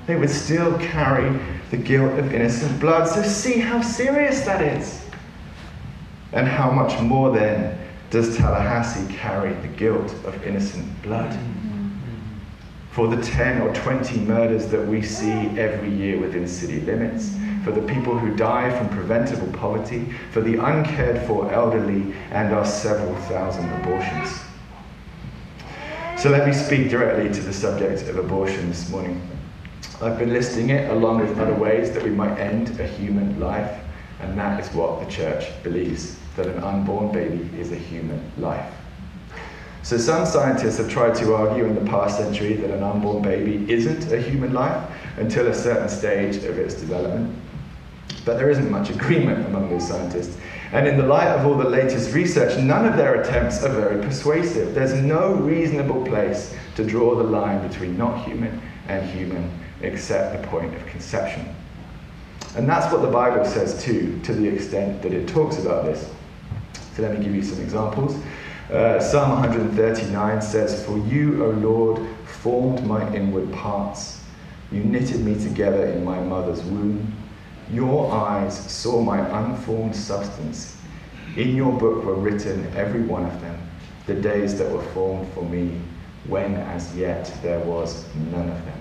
They 0.06 0.16
would 0.16 0.30
still 0.30 0.78
carry 0.78 1.38
the 1.70 1.76
guilt 1.76 2.18
of 2.18 2.32
innocent 2.32 2.80
blood. 2.80 3.06
So, 3.06 3.22
see 3.22 3.58
how 3.58 3.82
serious 3.82 4.40
that 4.40 4.62
is. 4.62 4.99
And 6.32 6.46
how 6.46 6.70
much 6.70 7.00
more 7.00 7.32
then 7.32 7.78
does 8.10 8.36
Tallahassee 8.36 9.12
carry 9.14 9.52
the 9.54 9.68
guilt 9.68 10.12
of 10.24 10.42
innocent 10.44 11.02
blood? 11.02 11.36
For 12.92 13.08
the 13.08 13.22
10 13.22 13.62
or 13.62 13.72
20 13.74 14.20
murders 14.20 14.66
that 14.68 14.86
we 14.86 15.02
see 15.02 15.30
every 15.30 15.90
year 15.90 16.18
within 16.18 16.46
city 16.46 16.80
limits, 16.80 17.34
for 17.64 17.72
the 17.72 17.82
people 17.82 18.18
who 18.18 18.34
die 18.34 18.76
from 18.76 18.88
preventable 18.88 19.52
poverty, 19.52 20.12
for 20.32 20.40
the 20.40 20.56
uncared 20.56 21.26
for 21.26 21.52
elderly, 21.52 22.14
and 22.30 22.52
our 22.54 22.64
several 22.64 23.14
thousand 23.22 23.68
abortions. 23.80 24.40
So 26.16 26.30
let 26.30 26.46
me 26.46 26.52
speak 26.52 26.90
directly 26.90 27.32
to 27.32 27.40
the 27.40 27.52
subject 27.52 28.02
of 28.08 28.18
abortion 28.18 28.68
this 28.68 28.90
morning. 28.90 29.20
I've 30.02 30.18
been 30.18 30.32
listing 30.32 30.70
it 30.70 30.90
along 30.90 31.20
with 31.20 31.38
other 31.38 31.54
ways 31.54 31.92
that 31.92 32.02
we 32.02 32.10
might 32.10 32.38
end 32.38 32.78
a 32.80 32.86
human 32.86 33.38
life, 33.38 33.79
and 34.20 34.38
that 34.38 34.60
is 34.60 34.72
what 34.74 35.00
the 35.00 35.10
church 35.10 35.46
believes 35.62 36.16
that 36.36 36.46
an 36.46 36.62
unborn 36.62 37.12
baby 37.12 37.48
is 37.58 37.72
a 37.72 37.76
human 37.76 38.20
life. 38.38 38.72
So, 39.82 39.96
some 39.96 40.26
scientists 40.26 40.76
have 40.76 40.90
tried 40.90 41.14
to 41.16 41.34
argue 41.34 41.64
in 41.64 41.74
the 41.74 41.90
past 41.90 42.18
century 42.18 42.54
that 42.54 42.70
an 42.70 42.82
unborn 42.82 43.22
baby 43.22 43.70
isn't 43.72 44.12
a 44.12 44.20
human 44.20 44.52
life 44.52 44.90
until 45.16 45.46
a 45.46 45.54
certain 45.54 45.88
stage 45.88 46.36
of 46.36 46.58
its 46.58 46.74
development. 46.74 47.34
But 48.26 48.36
there 48.36 48.50
isn't 48.50 48.70
much 48.70 48.90
agreement 48.90 49.46
among 49.46 49.70
those 49.70 49.88
scientists. 49.88 50.36
And 50.72 50.86
in 50.86 50.98
the 50.98 51.06
light 51.06 51.28
of 51.28 51.46
all 51.46 51.56
the 51.56 51.68
latest 51.68 52.14
research, 52.14 52.58
none 52.62 52.86
of 52.86 52.96
their 52.96 53.22
attempts 53.22 53.64
are 53.64 53.70
very 53.70 54.02
persuasive. 54.02 54.74
There's 54.74 54.92
no 54.92 55.34
reasonable 55.34 56.04
place 56.04 56.54
to 56.76 56.84
draw 56.84 57.16
the 57.16 57.24
line 57.24 57.66
between 57.66 57.96
not 57.96 58.24
human 58.24 58.60
and 58.86 59.08
human 59.08 59.50
except 59.80 60.40
the 60.40 60.46
point 60.48 60.74
of 60.74 60.86
conception. 60.86 61.56
And 62.56 62.68
that's 62.68 62.92
what 62.92 63.02
the 63.02 63.10
Bible 63.10 63.44
says 63.44 63.82
too, 63.82 64.20
to 64.24 64.32
the 64.32 64.48
extent 64.48 65.02
that 65.02 65.12
it 65.12 65.28
talks 65.28 65.58
about 65.58 65.84
this. 65.84 66.10
So 66.94 67.02
let 67.02 67.16
me 67.16 67.24
give 67.24 67.34
you 67.34 67.42
some 67.42 67.60
examples. 67.62 68.16
Uh, 68.70 69.00
Psalm 69.00 69.30
139 69.30 70.42
says, 70.42 70.84
For 70.84 70.98
you, 70.98 71.44
O 71.44 71.50
Lord, 71.50 72.06
formed 72.24 72.84
my 72.84 73.12
inward 73.14 73.52
parts. 73.52 74.22
You 74.72 74.84
knitted 74.84 75.24
me 75.24 75.34
together 75.34 75.86
in 75.86 76.04
my 76.04 76.20
mother's 76.20 76.62
womb. 76.62 77.12
Your 77.72 78.12
eyes 78.12 78.56
saw 78.70 79.00
my 79.00 79.18
unformed 79.40 79.94
substance. 79.94 80.76
In 81.36 81.54
your 81.54 81.72
book 81.78 82.04
were 82.04 82.14
written, 82.14 82.66
every 82.76 83.02
one 83.02 83.24
of 83.24 83.40
them, 83.40 83.60
the 84.06 84.14
days 84.14 84.58
that 84.58 84.70
were 84.70 84.82
formed 84.86 85.32
for 85.32 85.44
me, 85.44 85.80
when 86.26 86.54
as 86.54 86.96
yet 86.96 87.32
there 87.42 87.60
was 87.60 88.04
none 88.32 88.48
of 88.48 88.64
them. 88.64 88.79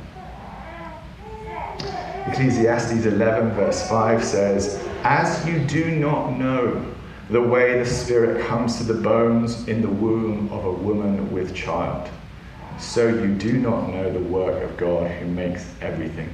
Ecclesiastes 2.29 3.05
11, 3.05 3.51
verse 3.53 3.89
5 3.89 4.23
says, 4.23 4.79
As 5.03 5.43
you 5.47 5.57
do 5.65 5.89
not 5.89 6.37
know 6.37 6.85
the 7.31 7.41
way 7.41 7.79
the 7.79 7.85
Spirit 7.85 8.45
comes 8.45 8.77
to 8.77 8.83
the 8.83 8.93
bones 8.93 9.67
in 9.67 9.81
the 9.81 9.89
womb 9.89 10.47
of 10.51 10.63
a 10.63 10.71
woman 10.71 11.31
with 11.31 11.55
child. 11.55 12.07
So 12.77 13.07
you 13.07 13.33
do 13.33 13.53
not 13.53 13.89
know 13.89 14.13
the 14.13 14.19
work 14.19 14.63
of 14.63 14.77
God 14.77 15.09
who 15.09 15.25
makes 15.25 15.73
everything. 15.81 16.29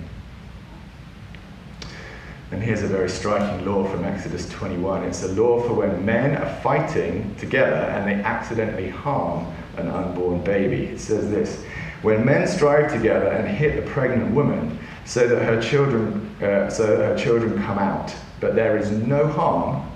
And 2.51 2.61
here's 2.61 2.83
a 2.83 2.87
very 2.87 3.09
striking 3.09 3.65
law 3.65 3.87
from 3.87 4.03
Exodus 4.03 4.49
21. 4.49 5.03
It's 5.03 5.23
a 5.23 5.29
law 5.29 5.61
for 5.65 5.75
when 5.75 6.05
men 6.05 6.35
are 6.35 6.61
fighting 6.61 7.33
together 7.35 7.73
and 7.73 8.05
they 8.05 8.21
accidentally 8.23 8.89
harm 8.89 9.47
an 9.77 9.87
unborn 9.87 10.43
baby. 10.43 10.87
It 10.87 10.99
says 10.99 11.31
this 11.31 11.63
When 12.01 12.25
men 12.25 12.47
strive 12.47 12.91
together 12.91 13.27
and 13.27 13.47
hit 13.47 13.79
a 13.79 13.89
pregnant 13.89 14.35
woman 14.35 14.77
so 15.05 15.27
that 15.27 15.41
her 15.43 15.61
children, 15.61 16.35
uh, 16.41 16.69
so 16.69 16.85
that 16.85 16.97
her 16.97 17.17
children 17.17 17.61
come 17.63 17.77
out, 17.77 18.13
but 18.39 18.55
there 18.55 18.77
is 18.77 18.91
no 18.91 19.27
harm, 19.27 19.89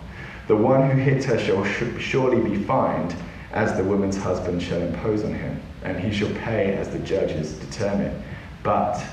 the 0.48 0.56
one 0.56 0.90
who 0.90 0.98
hits 0.98 1.26
her 1.26 1.38
shall 1.38 1.64
surely 1.66 2.42
be 2.48 2.64
fined, 2.64 3.16
as 3.52 3.76
the 3.76 3.84
woman's 3.84 4.18
husband 4.18 4.62
shall 4.62 4.80
impose 4.82 5.24
on 5.24 5.34
him, 5.34 5.60
and 5.84 6.00
he 6.00 6.12
shall 6.12 6.34
pay 6.36 6.76
as 6.76 6.90
the 6.90 7.00
judges 7.00 7.54
determine. 7.54 8.24
But 8.62 9.04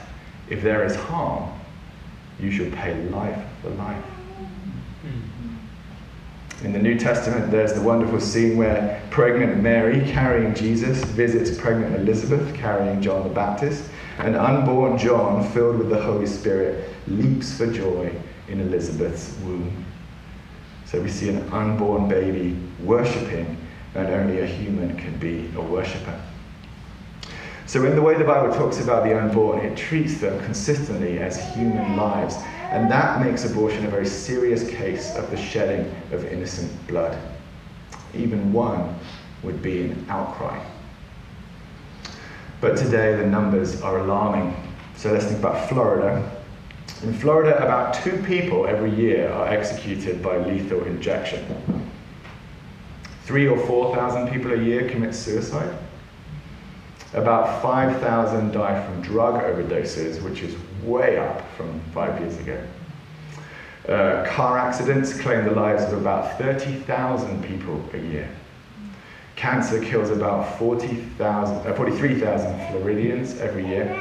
if 0.49 0.63
there 0.63 0.85
is 0.85 0.95
harm, 0.95 1.51
you 2.39 2.51
shall 2.51 2.71
pay 2.73 3.03
life 3.09 3.43
for 3.63 3.71
life. 3.71 4.05
In 6.65 6.73
the 6.73 6.79
New 6.79 6.99
Testament, 6.99 7.51
there's 7.51 7.75
the 7.75 7.83
wonderful 7.83 8.19
scene 8.19 8.57
where 8.57 9.03
pregnant 9.11 9.63
Mary, 9.63 10.01
carrying 10.11 10.55
Jesus, 10.55 11.05
visits 11.05 11.57
pregnant 11.59 11.95
Elizabeth, 11.97 12.55
carrying 12.55 13.03
John 13.03 13.23
the 13.25 13.35
Baptist, 13.35 13.91
and 14.19 14.37
unborn 14.37 14.99
John, 14.99 15.49
filled 15.51 15.79
with 15.79 15.91
the 15.91 16.01
Holy 16.01 16.27
Spirit, 16.27 16.89
leaps 17.07 17.57
for 17.57 17.71
joy 17.71 18.11
in 18.49 18.61
Elizabeth's 18.61 19.37
womb. 19.45 19.85
So 20.87 21.01
we 21.01 21.09
see 21.09 21.29
an 21.29 21.49
unborn 21.53 22.09
baby 22.09 22.57
worshipping, 22.81 23.57
and 23.95 24.09
only 24.09 24.41
a 24.41 24.47
human 24.47 24.97
can 24.97 25.19
be 25.19 25.51
a 25.57 25.61
worshipper. 25.61 26.19
So, 27.67 27.85
in 27.85 27.97
the 27.97 28.03
way 28.03 28.17
the 28.17 28.25
Bible 28.25 28.55
talks 28.55 28.81
about 28.81 29.03
the 29.03 29.19
unborn, 29.19 29.65
it 29.65 29.77
treats 29.77 30.19
them 30.19 30.39
consistently 30.45 31.19
as 31.19 31.53
human 31.55 31.97
lives. 31.97 32.37
And 32.71 32.89
that 32.91 33.25
makes 33.25 33.45
abortion 33.45 33.85
a 33.87 33.91
very 33.91 34.07
serious 34.07 34.69
case 34.71 35.17
of 35.17 35.31
the 35.31 35.37
shedding 35.37 35.93
of 36.13 36.25
innocent 36.25 36.71
blood. 36.87 37.19
Even 38.15 38.53
one 38.53 38.95
would 39.43 39.63
be 39.63 39.83
an 39.83 40.07
outcry. 40.09 40.65
But 42.61 42.77
today 42.77 43.15
the 43.17 43.27
numbers 43.27 43.83
are 43.83 43.99
alarming. 43.99 44.55
So 44.97 45.13
let's 45.13 45.27
think 45.27 45.39
about 45.39 45.69
Florida. 45.69 46.37
In 47.03 47.13
Florida, 47.13 47.63
about 47.63 47.93
two 47.95 48.17
people 48.23 48.67
every 48.67 48.91
year 48.95 49.31
are 49.31 49.49
executed 49.49 50.23
by 50.23 50.39
lethal 50.39 50.83
injection. 50.85 51.45
Three 53.25 53.47
or 53.47 53.59
4,000 53.67 54.31
people 54.31 54.53
a 54.53 54.57
year 54.57 54.89
commit 54.89 55.15
suicide. 55.15 55.77
About 57.13 57.61
5,000 57.63 58.53
die 58.53 58.87
from 58.87 59.03
drug 59.03 59.43
overdoses, 59.43 60.23
which 60.23 60.41
is 60.41 60.55
way 60.83 61.19
up 61.19 61.43
from 61.57 61.81
five 61.93 62.19
years 62.21 62.39
ago. 62.39 62.63
Uh, 63.89 64.27
car 64.29 64.59
accidents 64.59 65.21
claim 65.21 65.45
the 65.45 65.51
lives 65.51 65.83
of 65.85 65.93
about 65.93 66.39
30,000 66.39 67.45
people 67.45 67.83
a 67.93 67.99
year. 67.99 68.29
Cancer 69.37 69.81
kills 69.83 70.11
about 70.11 70.59
40,000, 70.59 71.67
uh, 71.67 71.75
43,000 71.75 72.69
Floridians 72.71 73.39
every 73.39 73.67
year. 73.67 73.93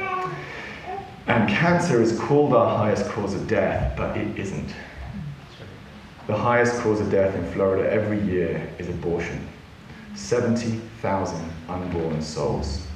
And 1.26 1.48
cancer 1.48 2.00
is 2.00 2.18
called 2.18 2.54
our 2.54 2.76
highest 2.78 3.10
cause 3.10 3.34
of 3.34 3.46
death, 3.46 3.94
but 3.96 4.16
it 4.16 4.38
isn't. 4.38 4.74
The 6.26 6.36
highest 6.36 6.80
cause 6.80 7.00
of 7.00 7.10
death 7.10 7.34
in 7.34 7.52
Florida 7.52 7.88
every 7.90 8.20
year 8.22 8.68
is 8.78 8.88
abortion 8.88 9.46
70,000 10.14 11.52
unborn 11.68 12.22
souls. 12.22 12.86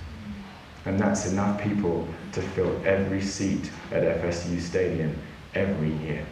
And 0.87 0.99
that's 0.99 1.31
enough 1.31 1.61
people 1.61 2.09
to 2.33 2.41
fill 2.41 2.81
every 2.87 3.21
seat 3.21 3.71
at 3.93 4.03
FSU 4.03 4.61
Stadium 4.61 5.15
every 5.55 5.93
year. 5.99 6.25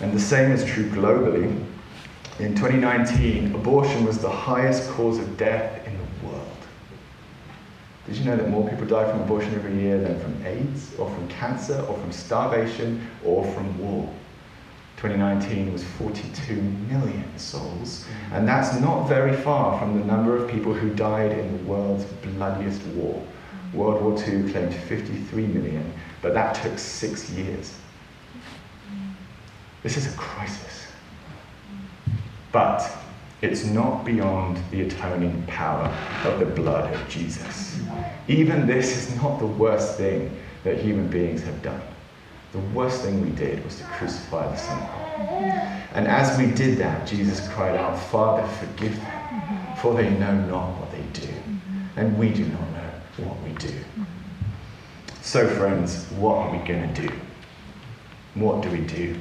And 0.00 0.12
the 0.12 0.20
same 0.20 0.50
is 0.50 0.64
true 0.64 0.88
globally. 0.90 1.64
In 2.38 2.54
2019, 2.54 3.54
abortion 3.54 4.04
was 4.04 4.18
the 4.18 4.30
highest 4.30 4.90
cause 4.90 5.18
of 5.18 5.38
death 5.38 5.86
in 5.86 5.94
the 5.96 6.28
world. 6.28 6.46
Did 8.06 8.18
you 8.18 8.24
know 8.26 8.36
that 8.36 8.50
more 8.50 8.68
people 8.68 8.84
die 8.84 9.10
from 9.10 9.22
abortion 9.22 9.54
every 9.54 9.74
year 9.80 9.98
than 9.98 10.20
from 10.20 10.44
AIDS, 10.44 10.94
or 10.98 11.08
from 11.08 11.26
cancer, 11.28 11.80
or 11.88 11.96
from 11.98 12.12
starvation, 12.12 13.08
or 13.24 13.42
from 13.52 13.78
war? 13.78 14.12
2019 14.98 15.72
was 15.72 15.82
42 15.82 16.56
million 16.90 17.38
souls, 17.38 18.04
and 18.32 18.46
that's 18.46 18.78
not 18.80 19.08
very 19.08 19.34
far 19.34 19.78
from 19.78 19.98
the 19.98 20.04
number 20.04 20.36
of 20.36 20.50
people 20.50 20.74
who 20.74 20.90
died 20.94 21.32
in 21.32 21.56
the 21.56 21.64
world's 21.64 22.04
bloodiest 22.04 22.82
war. 22.88 23.22
World 23.72 24.02
War 24.02 24.12
II 24.12 24.50
claimed 24.52 24.74
53 24.74 25.46
million, 25.46 25.90
but 26.20 26.34
that 26.34 26.54
took 26.56 26.78
six 26.78 27.30
years. 27.30 27.78
This 29.82 29.96
is 29.96 30.12
a 30.12 30.16
crisis. 30.18 30.75
But 32.56 32.90
it's 33.42 33.66
not 33.66 34.06
beyond 34.06 34.58
the 34.70 34.80
atoning 34.80 35.42
power 35.46 35.94
of 36.24 36.38
the 36.38 36.46
blood 36.46 36.90
of 36.90 37.06
Jesus. 37.06 37.78
Even 38.28 38.66
this 38.66 38.96
is 38.96 39.14
not 39.16 39.38
the 39.38 39.46
worst 39.46 39.98
thing 39.98 40.34
that 40.64 40.78
human 40.78 41.06
beings 41.08 41.42
have 41.42 41.60
done. 41.60 41.82
The 42.52 42.60
worst 42.74 43.02
thing 43.02 43.20
we 43.20 43.28
did 43.36 43.62
was 43.62 43.76
to 43.76 43.84
crucify 43.84 44.50
the 44.50 44.56
Son. 44.56 44.80
And 45.92 46.08
as 46.08 46.38
we 46.38 46.46
did 46.46 46.78
that, 46.78 47.06
Jesus 47.06 47.46
cried 47.48 47.76
out, 47.76 47.98
Father, 47.98 48.48
forgive 48.48 48.96
them, 48.96 49.76
for 49.76 49.92
they 49.92 50.08
know 50.08 50.34
not 50.46 50.80
what 50.80 50.90
they 50.92 51.20
do. 51.20 51.28
And 51.96 52.18
we 52.18 52.30
do 52.30 52.46
not 52.46 52.70
know 52.70 53.26
what 53.26 53.36
we 53.42 53.52
do. 53.58 53.74
So, 55.20 55.46
friends, 55.46 56.06
what 56.12 56.36
are 56.36 56.52
we 56.52 56.66
going 56.66 56.94
to 56.94 57.02
do? 57.02 57.14
What 58.34 58.62
do 58.62 58.70
we 58.70 58.80
do? 58.80 59.14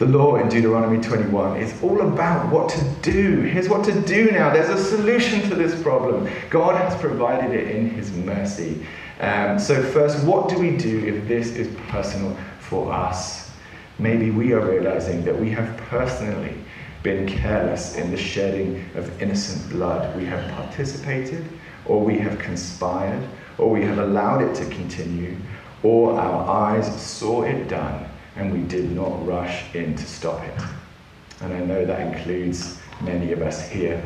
The 0.00 0.06
law 0.06 0.36
in 0.36 0.48
Deuteronomy 0.48 0.98
21 0.98 1.58
is 1.58 1.74
all 1.82 2.00
about 2.00 2.50
what 2.50 2.70
to 2.70 2.82
do. 3.02 3.42
Here's 3.42 3.68
what 3.68 3.84
to 3.84 4.00
do 4.00 4.30
now. 4.30 4.50
There's 4.50 4.70
a 4.70 4.82
solution 4.82 5.46
to 5.50 5.54
this 5.54 5.78
problem. 5.82 6.26
God 6.48 6.74
has 6.80 6.98
provided 6.98 7.50
it 7.50 7.76
in 7.76 7.90
His 7.90 8.10
mercy. 8.10 8.86
Um, 9.20 9.58
so, 9.58 9.82
first, 9.82 10.24
what 10.24 10.48
do 10.48 10.58
we 10.58 10.74
do 10.74 11.04
if 11.04 11.28
this 11.28 11.50
is 11.50 11.68
personal 11.88 12.34
for 12.60 12.90
us? 12.90 13.50
Maybe 13.98 14.30
we 14.30 14.54
are 14.54 14.66
realizing 14.66 15.22
that 15.26 15.38
we 15.38 15.50
have 15.50 15.76
personally 15.90 16.54
been 17.02 17.28
careless 17.28 17.96
in 17.96 18.10
the 18.10 18.16
shedding 18.16 18.82
of 18.94 19.20
innocent 19.20 19.70
blood. 19.70 20.16
We 20.16 20.24
have 20.24 20.50
participated, 20.52 21.44
or 21.84 22.02
we 22.02 22.16
have 22.20 22.38
conspired, 22.38 23.28
or 23.58 23.68
we 23.68 23.82
have 23.82 23.98
allowed 23.98 24.40
it 24.40 24.54
to 24.54 24.64
continue, 24.74 25.36
or 25.82 26.18
our 26.18 26.48
eyes 26.48 27.02
saw 27.02 27.42
it 27.42 27.68
done 27.68 28.09
and 28.36 28.52
we 28.52 28.60
did 28.68 28.90
not 28.92 29.26
rush 29.26 29.74
in 29.74 29.94
to 29.96 30.04
stop 30.04 30.42
it. 30.44 30.62
And 31.40 31.52
I 31.52 31.60
know 31.60 31.84
that 31.84 32.00
includes 32.00 32.78
many 33.00 33.32
of 33.32 33.42
us 33.42 33.68
here. 33.68 34.02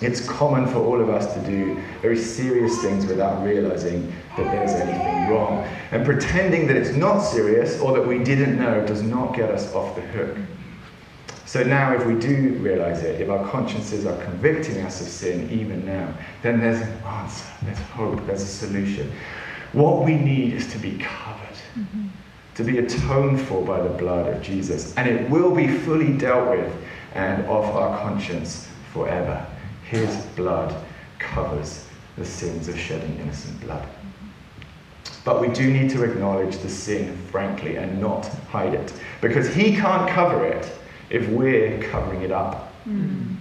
It's 0.00 0.26
common 0.26 0.66
for 0.66 0.78
all 0.78 1.00
of 1.00 1.08
us 1.08 1.34
to 1.34 1.40
do 1.40 1.80
very 2.02 2.18
serious 2.18 2.80
things 2.80 3.06
without 3.06 3.42
realizing 3.44 4.12
that 4.36 4.44
there's 4.52 4.72
anything 4.72 5.28
wrong. 5.28 5.66
And 5.90 6.04
pretending 6.04 6.66
that 6.68 6.76
it's 6.76 6.96
not 6.96 7.20
serious 7.20 7.80
or 7.80 7.92
that 7.92 8.06
we 8.06 8.22
didn't 8.22 8.58
know 8.58 8.86
does 8.86 9.02
not 9.02 9.34
get 9.34 9.50
us 9.50 9.74
off 9.74 9.96
the 9.96 10.02
hook. 10.02 10.36
So 11.46 11.62
now, 11.62 11.94
if 11.94 12.04
we 12.04 12.14
do 12.14 12.58
realize 12.60 13.02
it, 13.02 13.20
if 13.20 13.30
our 13.30 13.48
consciences 13.48 14.04
are 14.04 14.22
convicting 14.24 14.82
us 14.82 15.00
of 15.00 15.08
sin 15.08 15.48
even 15.50 15.84
now, 15.86 16.12
then 16.42 16.60
there's 16.60 16.80
an 16.80 16.92
answer, 17.04 17.46
there's 17.62 17.78
hope, 17.78 18.24
there's 18.26 18.42
a 18.42 18.46
solution. 18.46 19.10
What 19.72 20.04
we 20.04 20.14
need 20.14 20.52
is 20.52 20.70
to 20.72 20.78
be 20.78 20.98
covered. 20.98 21.56
Mm-hmm 21.74 22.07
to 22.58 22.64
be 22.64 22.78
atoned 22.78 23.40
for 23.40 23.64
by 23.64 23.80
the 23.80 23.88
blood 23.88 24.26
of 24.26 24.42
Jesus, 24.42 24.92
and 24.96 25.08
it 25.08 25.30
will 25.30 25.54
be 25.54 25.68
fully 25.68 26.12
dealt 26.14 26.50
with 26.50 26.74
and 27.14 27.46
off 27.46 27.72
our 27.72 27.96
conscience 28.00 28.66
forever. 28.92 29.46
His 29.88 30.16
blood 30.34 30.74
covers 31.20 31.86
the 32.16 32.24
sins 32.24 32.66
of 32.66 32.76
shedding 32.76 33.16
innocent 33.20 33.60
blood. 33.60 33.86
But 35.24 35.40
we 35.40 35.46
do 35.54 35.72
need 35.72 35.88
to 35.90 36.02
acknowledge 36.02 36.58
the 36.58 36.68
sin 36.68 37.16
frankly 37.30 37.76
and 37.76 38.00
not 38.00 38.26
hide 38.50 38.74
it, 38.74 38.92
because 39.20 39.54
He 39.54 39.76
can't 39.76 40.10
cover 40.10 40.44
it 40.44 40.68
if 41.10 41.28
we're 41.28 41.80
covering 41.84 42.22
it 42.22 42.32
up. 42.32 42.72
Mm. 42.88 43.36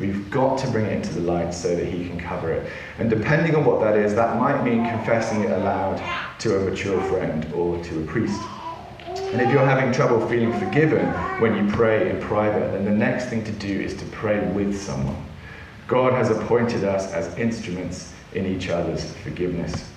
We've 0.00 0.30
got 0.30 0.58
to 0.60 0.70
bring 0.70 0.86
it 0.86 0.92
into 0.92 1.12
the 1.12 1.20
light 1.20 1.52
so 1.52 1.76
that 1.76 1.86
He 1.86 2.08
can 2.08 2.18
cover 2.18 2.50
it. 2.52 2.70
And 2.98 3.10
depending 3.10 3.54
on 3.54 3.64
what 3.64 3.80
that 3.80 3.96
is, 3.96 4.14
that 4.14 4.38
might 4.38 4.64
mean 4.64 4.86
confessing 4.86 5.42
it 5.42 5.50
aloud 5.50 6.02
to 6.38 6.56
a 6.56 6.60
mature 6.60 7.00
friend 7.02 7.46
or 7.54 7.82
to 7.84 8.00
a 8.00 8.06
priest. 8.06 8.48
And 9.32 9.40
if 9.40 9.50
you're 9.50 9.66
having 9.66 9.92
trouble 9.92 10.26
feeling 10.26 10.52
forgiven 10.58 11.12
when 11.38 11.54
you 11.54 11.70
pray 11.72 12.10
in 12.10 12.20
private, 12.20 12.72
then 12.72 12.84
the 12.84 12.90
next 12.90 13.26
thing 13.26 13.44
to 13.44 13.52
do 13.52 13.80
is 13.80 13.94
to 13.98 14.04
pray 14.06 14.40
with 14.52 14.80
someone. 14.80 15.22
God 15.86 16.14
has 16.14 16.30
appointed 16.30 16.82
us 16.84 17.12
as 17.12 17.36
instruments 17.36 18.12
in 18.32 18.46
each 18.46 18.70
other's 18.70 19.12
forgiveness. 19.16 19.89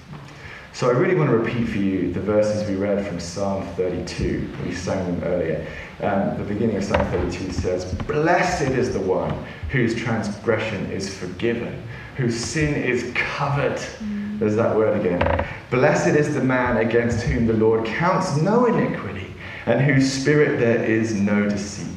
So 0.84 0.90
I 0.90 0.92
really 0.96 1.16
want 1.16 1.30
to 1.30 1.38
repeat 1.38 1.70
for 1.70 1.78
you 1.78 2.12
the 2.12 2.20
verses 2.20 2.70
we 2.70 2.76
read 2.76 3.08
from 3.08 3.18
Psalm 3.18 3.66
32. 3.78 4.50
We 4.66 4.76
sang 4.76 5.06
them 5.06 5.24
earlier. 5.24 5.66
Um, 6.02 6.38
the 6.38 6.44
beginning 6.44 6.76
of 6.76 6.84
Psalm 6.84 7.08
32 7.10 7.54
says, 7.54 7.86
Blessed 8.06 8.64
is 8.72 8.92
the 8.92 9.00
one 9.00 9.46
whose 9.70 9.96
transgression 9.96 10.92
is 10.92 11.18
forgiven, 11.18 11.82
whose 12.18 12.36
sin 12.36 12.76
is 12.76 13.14
covered. 13.16 13.78
Mm. 13.78 14.40
There's 14.40 14.58
that 14.58 14.76
word 14.76 15.00
again. 15.00 15.48
Blessed 15.72 16.18
is 16.18 16.34
the 16.34 16.44
man 16.44 16.86
against 16.86 17.24
whom 17.24 17.48
the 17.48 17.54
Lord 17.54 17.86
counts 17.86 18.36
no 18.42 18.66
iniquity, 18.66 19.34
and 19.66 19.80
whose 19.80 20.12
spirit 20.12 20.60
there 20.60 20.84
is 20.84 21.14
no 21.14 21.48
deceit. 21.48 21.93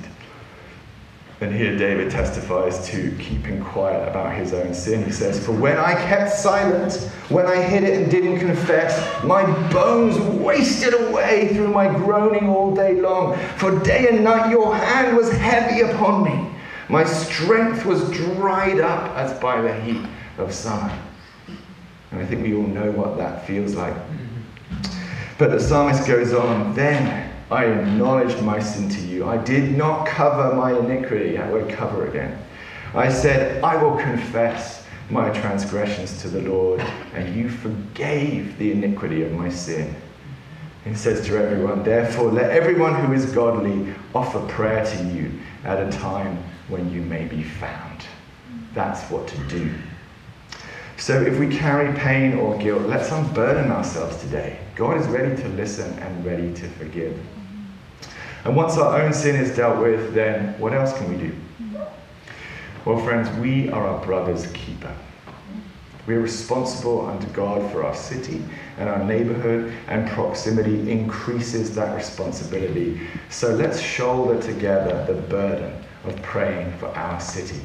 And 1.41 1.55
here 1.55 1.77
David 1.77 2.11
testifies 2.11 2.87
to 2.89 3.15
keeping 3.19 3.63
quiet 3.63 4.09
about 4.09 4.35
his 4.35 4.55
own 4.55 4.73
sin. 4.73 5.05
He 5.05 5.13
says, 5.13 5.45
For 5.45 5.53
when 5.53 5.77
I 5.77 5.93
kept 5.93 6.31
silent, 6.31 6.95
when 7.29 7.45
I 7.45 7.61
hid 7.61 7.85
it 7.85 8.01
and 8.01 8.11
didn't 8.11 8.39
confess, 8.39 9.23
my 9.23 9.45
bones 9.71 10.19
wasted 10.19 10.95
away 10.95 11.49
through 11.55 11.69
my 11.69 11.89
groaning 11.89 12.49
all 12.49 12.75
day 12.75 12.99
long. 12.99 13.37
For 13.57 13.79
day 13.81 14.09
and 14.09 14.25
night 14.25 14.51
your 14.51 14.75
hand 14.75 15.15
was 15.15 15.31
heavy 15.31 15.83
upon 15.83 16.25
me. 16.25 16.51
My 16.89 17.05
strength 17.05 17.85
was 17.85 18.11
dried 18.13 18.81
up 18.81 19.15
as 19.15 19.39
by 19.39 19.61
the 19.61 19.79
heat 19.83 20.07
of 20.39 20.55
summer. 20.55 20.97
And 22.13 22.21
I 22.21 22.25
think 22.25 22.45
we 22.45 22.55
all 22.55 22.63
know 22.63 22.91
what 22.93 23.19
that 23.19 23.47
feels 23.47 23.75
like. 23.75 23.95
But 25.37 25.51
the 25.51 25.61
psalmist 25.61 26.07
goes 26.07 26.33
on, 26.33 26.75
then 26.75 27.31
I 27.51 27.67
acknowledged 27.67 28.43
my 28.43 28.59
sin 28.59 28.89
to 28.89 29.01
you. 29.01 29.29
I 29.29 29.37
did 29.37 29.77
not 29.77 30.07
cover 30.07 30.55
my 30.57 30.77
iniquity. 30.77 31.37
That 31.37 31.53
word 31.53 31.73
cover 31.73 32.09
again. 32.09 32.37
I 32.95 33.09
said, 33.09 33.63
I 33.63 33.81
will 33.81 33.97
confess 33.97 34.85
my 35.11 35.31
transgressions 35.31 36.21
to 36.23 36.29
the 36.29 36.41
Lord, 36.41 36.81
and 37.15 37.37
you 37.37 37.49
forgave 37.49 38.59
the 38.59 38.73
iniquity 38.73 39.23
of 39.23 39.33
my 39.33 39.49
sin. 39.49 39.95
He 40.85 40.95
says 40.95 41.25
to 41.27 41.37
everyone, 41.37 41.85
Therefore, 41.85 42.33
let 42.33 42.51
everyone 42.51 42.95
who 43.05 43.13
is 43.13 43.27
godly 43.27 43.95
offer 44.15 44.41
prayer 44.49 44.85
to 44.85 45.05
you 45.05 45.33
at 45.65 45.81
a 45.81 45.91
time 45.97 46.43
when 46.69 46.91
you 46.93 47.03
may 47.03 47.27
be 47.27 47.43
found. 47.43 48.05
That's 48.75 49.09
what 49.11 49.29
to 49.29 49.39
do. 49.45 49.73
So 50.97 51.21
if 51.21 51.39
we 51.39 51.55
carry 51.55 51.97
pain 51.99 52.39
or 52.39 52.57
guilt, 52.59 52.83
let's 52.83 53.13
unburden 53.13 53.71
ourselves 53.71 54.17
today. 54.19 54.59
God 54.75 54.97
is 54.97 55.07
ready 55.07 55.37
to 55.43 55.49
listen 55.51 55.97
and 55.99 56.25
ready 56.25 56.53
to 56.55 56.69
forgive. 56.71 57.19
And 58.47 58.55
once 58.55 58.79
our 58.79 59.03
own 59.03 59.13
sin 59.13 59.35
is 59.35 59.57
dealt 59.57 59.83
with, 59.83 60.15
then 60.15 60.57
what 60.61 60.73
else 60.73 60.97
can 60.97 61.11
we 61.11 61.17
do? 61.17 61.35
Well, 62.85 62.97
friends, 63.05 63.29
we 63.41 63.69
are 63.71 63.85
our 63.85 64.07
brother's 64.07 64.47
keeper. 64.53 64.95
We 66.07 66.15
are 66.15 66.21
responsible 66.21 67.09
unto 67.09 67.27
God 67.31 67.69
for 67.73 67.85
our 67.85 67.97
city 67.97 68.45
and 68.79 68.89
our 68.89 69.03
neighborhood, 69.03 69.73
and 69.89 70.09
proximity 70.11 70.89
increases 70.93 71.75
that 71.75 71.97
responsibility. 71.97 73.01
So 73.31 73.49
let's 73.49 73.81
shoulder 73.81 74.41
together 74.41 75.05
the 75.13 75.21
burden 75.23 75.75
of 76.05 76.23
praying 76.23 76.73
for 76.79 76.87
our 76.91 77.19
city 77.19 77.61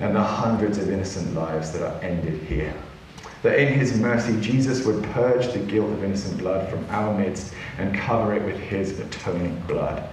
and 0.00 0.16
the 0.16 0.22
hundreds 0.22 0.78
of 0.78 0.90
innocent 0.90 1.34
lives 1.34 1.72
that 1.72 1.82
are 1.82 2.00
ended 2.00 2.40
here. 2.44 2.72
That 3.42 3.58
in 3.58 3.72
his 3.72 3.98
mercy, 3.98 4.40
Jesus 4.40 4.84
would 4.86 5.02
purge 5.10 5.52
the 5.52 5.58
guilt 5.58 5.90
of 5.90 6.04
innocent 6.04 6.38
blood 6.38 6.68
from 6.70 6.86
our 6.90 7.12
midst 7.18 7.52
and 7.78 7.94
cover 7.94 8.34
it 8.34 8.42
with 8.44 8.56
his 8.56 9.00
atoning 9.00 9.60
blood. 9.66 10.08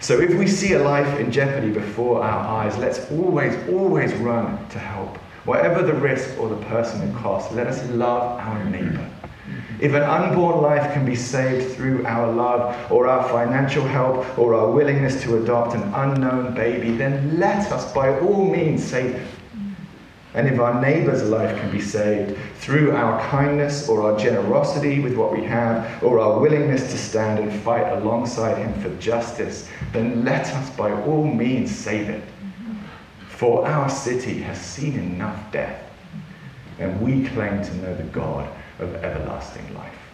So 0.00 0.20
if 0.20 0.38
we 0.38 0.46
see 0.46 0.74
a 0.74 0.82
life 0.82 1.18
in 1.18 1.32
jeopardy 1.32 1.70
before 1.70 2.22
our 2.22 2.62
eyes, 2.62 2.76
let's 2.78 3.10
always, 3.10 3.56
always 3.68 4.12
run 4.14 4.68
to 4.68 4.78
help. 4.78 5.16
Whatever 5.44 5.82
the 5.82 5.94
risk 5.94 6.38
or 6.38 6.48
the 6.48 6.62
personal 6.66 7.12
cost, 7.18 7.52
let 7.52 7.66
us 7.66 7.88
love 7.90 8.38
our 8.38 8.64
neighbor. 8.64 9.10
If 9.80 9.94
an 9.94 10.02
unborn 10.02 10.60
life 10.60 10.92
can 10.92 11.06
be 11.06 11.16
saved 11.16 11.74
through 11.74 12.04
our 12.04 12.30
love 12.32 12.92
or 12.92 13.06
our 13.06 13.28
financial 13.28 13.84
help 13.84 14.38
or 14.38 14.54
our 14.54 14.70
willingness 14.70 15.22
to 15.22 15.42
adopt 15.42 15.74
an 15.74 15.82
unknown 15.94 16.54
baby, 16.54 16.96
then 16.96 17.38
let 17.38 17.70
us 17.72 17.92
by 17.92 18.18
all 18.20 18.44
means 18.50 18.84
save 18.84 19.14
it. 19.14 19.26
And 20.38 20.46
if 20.46 20.60
our 20.60 20.80
neighbor's 20.80 21.24
life 21.24 21.58
can 21.58 21.68
be 21.72 21.80
saved 21.80 22.38
through 22.58 22.92
our 22.92 23.20
kindness 23.28 23.88
or 23.88 24.08
our 24.08 24.16
generosity 24.16 25.00
with 25.00 25.16
what 25.16 25.36
we 25.36 25.42
have 25.42 26.00
or 26.00 26.20
our 26.20 26.38
willingness 26.38 26.92
to 26.92 26.96
stand 26.96 27.40
and 27.40 27.52
fight 27.62 27.92
alongside 27.92 28.56
him 28.56 28.72
for 28.80 28.96
justice, 29.00 29.68
then 29.92 30.24
let 30.24 30.46
us 30.46 30.70
by 30.76 30.92
all 30.92 31.26
means 31.26 31.76
save 31.76 32.08
it. 32.08 32.22
For 33.30 33.66
our 33.66 33.90
city 33.90 34.38
has 34.42 34.60
seen 34.60 34.96
enough 34.96 35.50
death, 35.50 35.82
and 36.78 37.00
we 37.00 37.26
claim 37.30 37.60
to 37.64 37.74
know 37.78 37.96
the 37.96 38.04
God 38.04 38.48
of 38.78 38.94
everlasting 38.94 39.74
life. 39.74 40.07